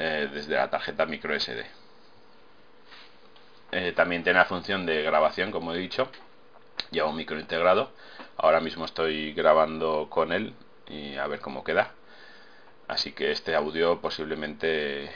eh, 0.00 0.28
desde 0.32 0.56
la 0.56 0.68
tarjeta 0.68 1.06
micro 1.06 1.32
SD. 1.38 1.64
Eh, 3.70 3.92
también 3.92 4.24
tiene 4.24 4.40
la 4.40 4.46
función 4.46 4.84
de 4.84 5.02
grabación, 5.02 5.52
como 5.52 5.72
he 5.74 5.78
dicho. 5.78 6.10
Lleva 6.90 7.08
un 7.08 7.16
micro 7.16 7.38
integrado. 7.38 7.90
Ahora 8.36 8.60
mismo 8.60 8.84
estoy 8.84 9.32
grabando 9.32 10.08
con 10.10 10.32
él 10.32 10.54
y 10.88 11.16
a 11.16 11.26
ver 11.26 11.40
cómo 11.40 11.64
queda. 11.64 11.92
Así 12.88 13.12
que 13.12 13.30
este 13.30 13.54
audio 13.54 14.00
posiblemente 14.00 15.10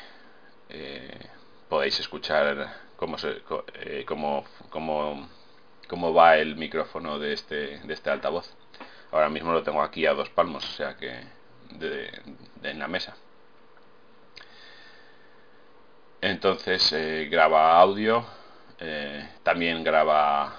eh, 0.70 1.28
podáis 1.68 1.98
escuchar 2.00 2.74
cómo, 2.96 3.18
se, 3.18 3.42
cómo, 4.06 4.44
cómo, 4.70 6.14
va 6.14 6.36
el 6.36 6.56
micrófono 6.56 7.18
de 7.18 7.32
este, 7.32 7.78
de 7.78 7.94
este 7.94 8.10
altavoz. 8.10 8.54
Ahora 9.12 9.28
mismo 9.28 9.52
lo 9.52 9.62
tengo 9.62 9.82
aquí 9.82 10.06
a 10.06 10.14
dos 10.14 10.30
palmos, 10.30 10.64
o 10.64 10.72
sea 10.72 10.96
que 10.96 11.22
en 12.62 12.78
la 12.78 12.88
mesa. 12.88 13.16
Entonces 16.20 16.92
eh, 16.92 17.28
graba 17.30 17.78
audio, 17.78 18.24
eh, 18.80 19.28
también 19.42 19.84
graba, 19.84 20.56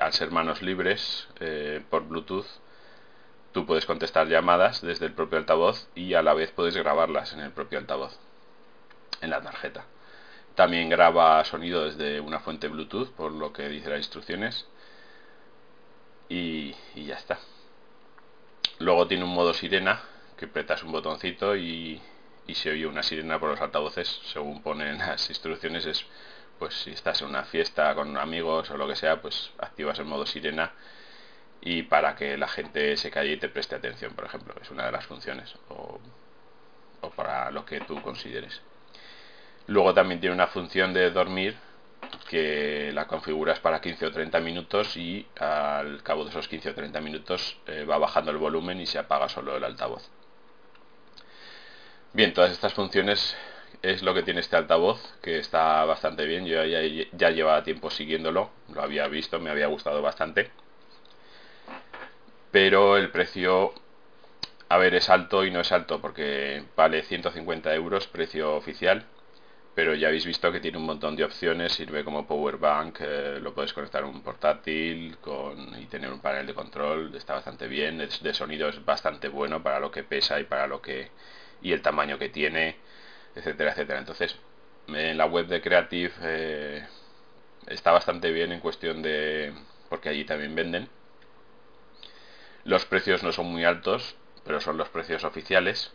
al 0.00 0.12
ser 0.12 0.30
manos 0.30 0.62
libres 0.62 1.28
eh, 1.40 1.82
por 1.90 2.06
Bluetooth, 2.06 2.46
tú 3.52 3.66
puedes 3.66 3.86
contestar 3.86 4.28
llamadas 4.28 4.82
desde 4.82 5.06
el 5.06 5.12
propio 5.12 5.38
altavoz 5.38 5.88
y 5.94 6.14
a 6.14 6.22
la 6.22 6.34
vez 6.34 6.50
puedes 6.50 6.76
grabarlas 6.76 7.32
en 7.32 7.40
el 7.40 7.52
propio 7.52 7.78
altavoz, 7.78 8.18
en 9.20 9.30
la 9.30 9.40
tarjeta. 9.40 9.84
También 10.54 10.88
graba 10.88 11.44
sonido 11.44 11.84
desde 11.84 12.20
una 12.20 12.40
fuente 12.40 12.68
Bluetooth, 12.68 13.10
por 13.10 13.32
lo 13.32 13.52
que 13.52 13.68
dice 13.68 13.90
las 13.90 13.98
instrucciones. 13.98 14.66
Y, 16.28 16.74
y 16.94 17.04
ya 17.04 17.16
está. 17.16 17.38
Luego 18.78 19.06
tiene 19.06 19.24
un 19.24 19.34
modo 19.34 19.52
sirena, 19.54 20.00
que 20.36 20.46
apretas 20.46 20.82
un 20.82 20.92
botoncito 20.92 21.56
y, 21.56 22.00
y 22.46 22.54
se 22.54 22.70
oye 22.70 22.86
una 22.86 23.02
sirena 23.02 23.38
por 23.38 23.50
los 23.50 23.60
altavoces, 23.60 24.20
según 24.32 24.62
ponen 24.62 24.98
las 24.98 25.28
instrucciones, 25.28 25.86
es 25.86 26.06
pues 26.58 26.74
si 26.74 26.90
estás 26.90 27.22
en 27.22 27.28
una 27.28 27.44
fiesta 27.44 27.94
con 27.94 28.16
amigos 28.16 28.70
o 28.70 28.76
lo 28.76 28.86
que 28.88 28.96
sea, 28.96 29.20
pues 29.20 29.50
activas 29.58 29.98
el 29.98 30.06
modo 30.06 30.26
sirena 30.26 30.72
y 31.60 31.82
para 31.82 32.14
que 32.14 32.36
la 32.36 32.48
gente 32.48 32.96
se 32.96 33.10
calle 33.10 33.32
y 33.32 33.36
te 33.38 33.48
preste 33.48 33.74
atención, 33.74 34.14
por 34.14 34.24
ejemplo, 34.24 34.54
es 34.60 34.70
una 34.70 34.86
de 34.86 34.92
las 34.92 35.06
funciones 35.06 35.54
o, 35.68 36.00
para 37.14 37.50
lo 37.50 37.64
que 37.64 37.80
tú 37.80 38.00
consideres. 38.02 38.60
Luego 39.68 39.94
también 39.94 40.20
tiene 40.20 40.34
una 40.34 40.48
función 40.48 40.92
de 40.92 41.10
dormir 41.10 41.56
que 42.28 42.90
la 42.92 43.06
configuras 43.06 43.60
para 43.60 43.80
15 43.80 44.06
o 44.06 44.12
30 44.12 44.40
minutos 44.40 44.96
y 44.96 45.26
al 45.38 46.02
cabo 46.02 46.24
de 46.24 46.30
esos 46.30 46.48
15 46.48 46.70
o 46.70 46.74
30 46.74 47.00
minutos 47.00 47.56
eh, 47.66 47.84
va 47.84 47.98
bajando 47.98 48.30
el 48.30 48.36
volumen 48.38 48.80
y 48.80 48.86
se 48.86 48.98
apaga 48.98 49.28
solo 49.28 49.56
el 49.56 49.64
altavoz. 49.64 50.08
Bien, 52.12 52.32
todas 52.32 52.52
estas 52.52 52.74
funciones 52.74 53.36
es 53.82 54.02
lo 54.02 54.14
que 54.14 54.22
tiene 54.22 54.40
este 54.40 54.56
altavoz, 54.56 55.00
que 55.22 55.38
está 55.38 55.84
bastante 55.84 56.26
bien. 56.26 56.46
Yo 56.46 56.64
ya, 56.64 56.80
ya 57.12 57.30
llevaba 57.30 57.62
tiempo 57.62 57.90
siguiéndolo, 57.90 58.50
lo 58.74 58.82
había 58.82 59.08
visto, 59.08 59.40
me 59.40 59.50
había 59.50 59.66
gustado 59.66 60.02
bastante. 60.02 60.50
Pero 62.50 62.96
el 62.96 63.10
precio, 63.10 63.74
a 64.68 64.78
ver, 64.78 64.94
es 64.94 65.10
alto 65.10 65.44
y 65.44 65.50
no 65.50 65.60
es 65.60 65.72
alto, 65.72 66.00
porque 66.00 66.64
vale 66.76 67.02
150 67.02 67.74
euros, 67.74 68.06
precio 68.08 68.54
oficial. 68.56 69.04
Pero 69.74 69.94
ya 69.94 70.08
habéis 70.08 70.24
visto 70.24 70.50
que 70.50 70.60
tiene 70.60 70.78
un 70.78 70.86
montón 70.86 71.16
de 71.16 71.24
opciones, 71.24 71.72
sirve 71.72 72.02
como 72.02 72.26
power 72.26 72.56
bank, 72.56 72.98
eh, 73.00 73.38
lo 73.42 73.54
puedes 73.54 73.74
conectar 73.74 74.04
a 74.04 74.06
un 74.06 74.22
portátil 74.22 75.18
con, 75.18 75.78
y 75.78 75.84
tener 75.86 76.10
un 76.10 76.20
panel 76.20 76.46
de 76.46 76.54
control, 76.54 77.14
está 77.14 77.34
bastante 77.34 77.68
bien, 77.68 77.98
de 77.98 78.34
sonido 78.34 78.70
es 78.70 78.82
bastante 78.84 79.28
bueno 79.28 79.62
para 79.62 79.78
lo 79.78 79.90
que 79.90 80.02
pesa 80.02 80.40
y 80.40 80.44
para 80.44 80.66
lo 80.66 80.80
que 80.80 81.10
y 81.62 81.72
el 81.72 81.82
tamaño 81.82 82.18
que 82.18 82.28
tiene, 82.28 82.76
etcétera, 83.36 83.72
etcétera. 83.72 84.00
Entonces, 84.00 84.36
en 84.88 85.16
la 85.18 85.26
web 85.26 85.46
de 85.46 85.60
Creative 85.60 86.12
eh, 86.22 86.86
está 87.68 87.92
bastante 87.92 88.32
bien 88.32 88.52
en 88.52 88.60
cuestión 88.60 89.02
de... 89.02 89.52
porque 89.88 90.08
allí 90.08 90.24
también 90.24 90.54
venden. 90.54 90.88
Los 92.64 92.84
precios 92.86 93.22
no 93.22 93.30
son 93.32 93.46
muy 93.46 93.64
altos, 93.64 94.16
pero 94.44 94.60
son 94.60 94.76
los 94.76 94.88
precios 94.88 95.24
oficiales. 95.24 95.92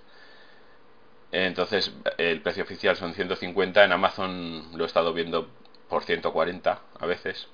Entonces, 1.31 1.91
el 2.17 2.41
precio 2.41 2.63
oficial 2.63 2.95
son 2.95 3.13
150. 3.13 3.83
En 3.83 3.91
Amazon 3.91 4.77
lo 4.77 4.83
he 4.83 4.87
estado 4.87 5.13
viendo 5.13 5.49
por 5.89 6.03
140 6.03 6.81
a 6.99 7.05
veces. 7.05 7.47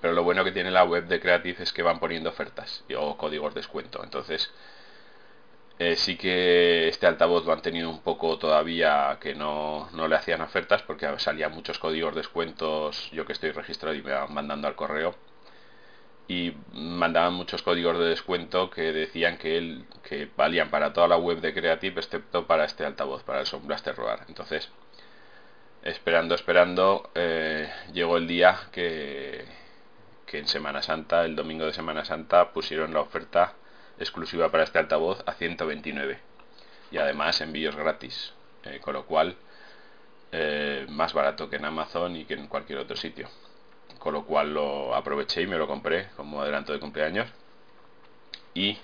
Pero 0.00 0.14
lo 0.14 0.24
bueno 0.24 0.44
que 0.44 0.52
tiene 0.52 0.70
la 0.70 0.84
web 0.84 1.06
de 1.06 1.20
Creative 1.20 1.62
es 1.62 1.72
que 1.72 1.82
van 1.82 2.00
poniendo 2.00 2.30
ofertas 2.30 2.84
o 2.96 3.16
códigos 3.16 3.54
de 3.54 3.60
descuento. 3.60 4.02
Entonces, 4.02 4.50
eh, 5.78 5.96
sí 5.96 6.16
que 6.16 6.88
este 6.88 7.06
altavoz 7.06 7.44
lo 7.44 7.52
han 7.52 7.62
tenido 7.62 7.90
un 7.90 8.02
poco 8.02 8.38
todavía 8.38 9.18
que 9.20 9.34
no, 9.34 9.88
no 9.92 10.08
le 10.08 10.16
hacían 10.16 10.40
ofertas 10.40 10.82
porque 10.82 11.08
salían 11.18 11.52
muchos 11.52 11.78
códigos 11.78 12.14
de 12.14 12.20
descuentos. 12.20 13.10
Yo 13.12 13.24
que 13.26 13.32
estoy 13.32 13.50
registrado 13.52 13.94
y 13.96 14.02
me 14.02 14.12
van 14.12 14.32
mandando 14.32 14.68
al 14.68 14.76
correo 14.76 15.14
y 16.28 16.54
mandaban 16.72 17.34
muchos 17.34 17.62
códigos 17.62 17.98
de 17.98 18.06
descuento 18.06 18.70
que 18.70 18.92
decían 18.92 19.38
que, 19.38 19.82
que 20.02 20.28
valían 20.36 20.70
para 20.70 20.92
toda 20.92 21.08
la 21.08 21.16
web 21.16 21.40
de 21.40 21.52
Creative 21.52 22.00
excepto 22.00 22.46
para 22.46 22.64
este 22.64 22.84
altavoz, 22.86 23.22
para 23.24 23.40
el 23.40 23.46
Sound 23.46 23.66
Blaster 23.66 23.94
Roar. 23.96 24.24
Entonces, 24.28 24.70
esperando, 25.82 26.34
esperando, 26.34 27.10
eh, 27.14 27.70
llegó 27.92 28.16
el 28.16 28.26
día 28.26 28.60
que, 28.72 29.44
que 30.26 30.38
en 30.38 30.46
Semana 30.48 30.82
Santa, 30.82 31.24
el 31.24 31.36
domingo 31.36 31.66
de 31.66 31.72
Semana 31.72 32.04
Santa, 32.04 32.52
pusieron 32.52 32.94
la 32.94 33.00
oferta 33.00 33.54
exclusiva 34.02 34.50
para 34.50 34.64
este 34.64 34.78
altavoz 34.78 35.22
a 35.26 35.34
129 35.34 36.18
y 36.90 36.98
además 36.98 37.40
envíos 37.40 37.76
gratis, 37.76 38.34
eh, 38.64 38.80
con 38.80 38.94
lo 38.94 39.06
cual 39.06 39.36
eh, 40.32 40.86
más 40.88 41.12
barato 41.12 41.48
que 41.48 41.56
en 41.56 41.64
Amazon 41.64 42.16
y 42.16 42.24
que 42.24 42.34
en 42.34 42.48
cualquier 42.48 42.78
otro 42.78 42.96
sitio 42.96 43.28
con 44.02 44.14
lo 44.14 44.24
cual 44.24 44.52
lo 44.52 44.96
aproveché 44.96 45.42
y 45.42 45.46
me 45.46 45.56
lo 45.56 45.68
compré 45.68 46.08
como 46.16 46.42
adelanto 46.42 46.72
de 46.72 46.80
cumpleaños. 46.80 47.28
Y 48.52 48.76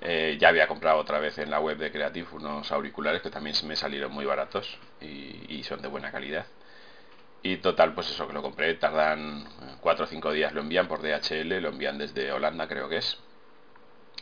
eh, 0.00 0.38
ya 0.40 0.48
había 0.48 0.66
comprado 0.66 0.98
otra 0.98 1.18
vez 1.18 1.36
en 1.36 1.50
la 1.50 1.60
web 1.60 1.76
de 1.76 1.92
Creative 1.92 2.26
unos 2.32 2.72
auriculares 2.72 3.20
que 3.20 3.28
también 3.28 3.54
me 3.66 3.76
salieron 3.76 4.10
muy 4.10 4.24
baratos 4.24 4.78
y, 5.02 5.62
son 5.64 5.82
de 5.82 5.88
buena 5.88 6.10
calidad. 6.10 6.46
Y 7.42 7.58
total, 7.58 7.92
pues 7.92 8.08
eso 8.08 8.26
que 8.26 8.32
lo 8.32 8.40
compré, 8.40 8.72
tardan 8.74 9.44
4 9.80 10.04
o 10.04 10.08
5 10.08 10.32
días, 10.32 10.54
lo 10.54 10.62
envían 10.62 10.88
por 10.88 11.02
DHL, 11.02 11.60
lo 11.60 11.68
envían 11.68 11.98
desde 11.98 12.32
Holanda 12.32 12.66
creo 12.66 12.88
que 12.88 12.98
es. 12.98 13.18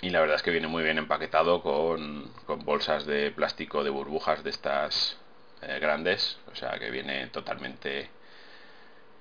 Y 0.02 0.10
la 0.10 0.20
verdad 0.20 0.36
es 0.36 0.42
que 0.42 0.50
viene 0.50 0.66
muy 0.66 0.82
bien 0.82 0.98
empaquetado 0.98 1.62
con, 1.62 2.32
bolsas 2.64 3.04
de 3.04 3.30
plástico 3.30 3.84
de 3.84 3.90
burbujas 3.90 4.42
de 4.42 4.50
estas 4.50 5.18
eh, 5.62 5.78
grandes, 5.78 6.38
o 6.50 6.54
sea 6.54 6.78
que 6.78 6.90
viene 6.90 7.26
totalmente 7.26 8.08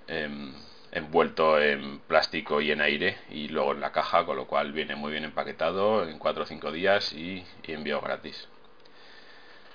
em, 0.07 0.53
envuelto 0.91 1.61
en 1.61 1.99
plástico 1.99 2.61
y 2.61 2.71
en 2.71 2.81
aire 2.81 3.17
y 3.29 3.49
luego 3.49 3.73
en 3.73 3.81
la 3.81 3.91
caja, 3.91 4.25
con 4.25 4.37
lo 4.37 4.47
cual 4.47 4.71
viene 4.71 4.95
muy 4.95 5.11
bien 5.11 5.25
empaquetado 5.25 6.07
en 6.07 6.17
4 6.17 6.43
o 6.43 6.45
5 6.45 6.71
días 6.71 7.11
y, 7.13 7.45
envío 7.67 7.99
gratis. 8.01 8.47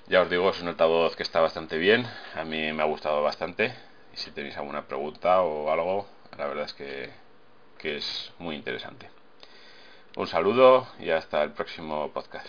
Ya 0.07 0.23
os 0.23 0.31
digo, 0.31 0.51
es 0.51 0.61
un 0.61 0.69
altavoz 0.69 1.17
que 1.17 1.23
está 1.23 1.41
bastante 1.41 1.79
bien, 1.79 2.07
a 2.35 2.45
mí 2.45 2.73
me 2.73 2.83
ha 2.83 2.87
gustado 2.87 3.23
bastante 3.23 3.75
y 4.13 4.17
si 4.17 4.31
tenéis 4.31 4.57
alguna 4.57 4.87
pregunta 4.87 5.43
o 5.43 5.71
algo, 5.71 6.07
la 6.39 6.47
verdad 6.47 6.65
es 6.65 6.75
que, 6.75 7.11
que 7.79 7.97
es 7.97 8.33
muy 8.39 8.57
interesante. 8.57 9.14
Un 10.17 10.29
saludo 10.29 10.87
y 11.01 11.11
hasta 11.11 11.43
el 11.43 11.51
próximo 11.51 12.09
podcast. 12.13 12.47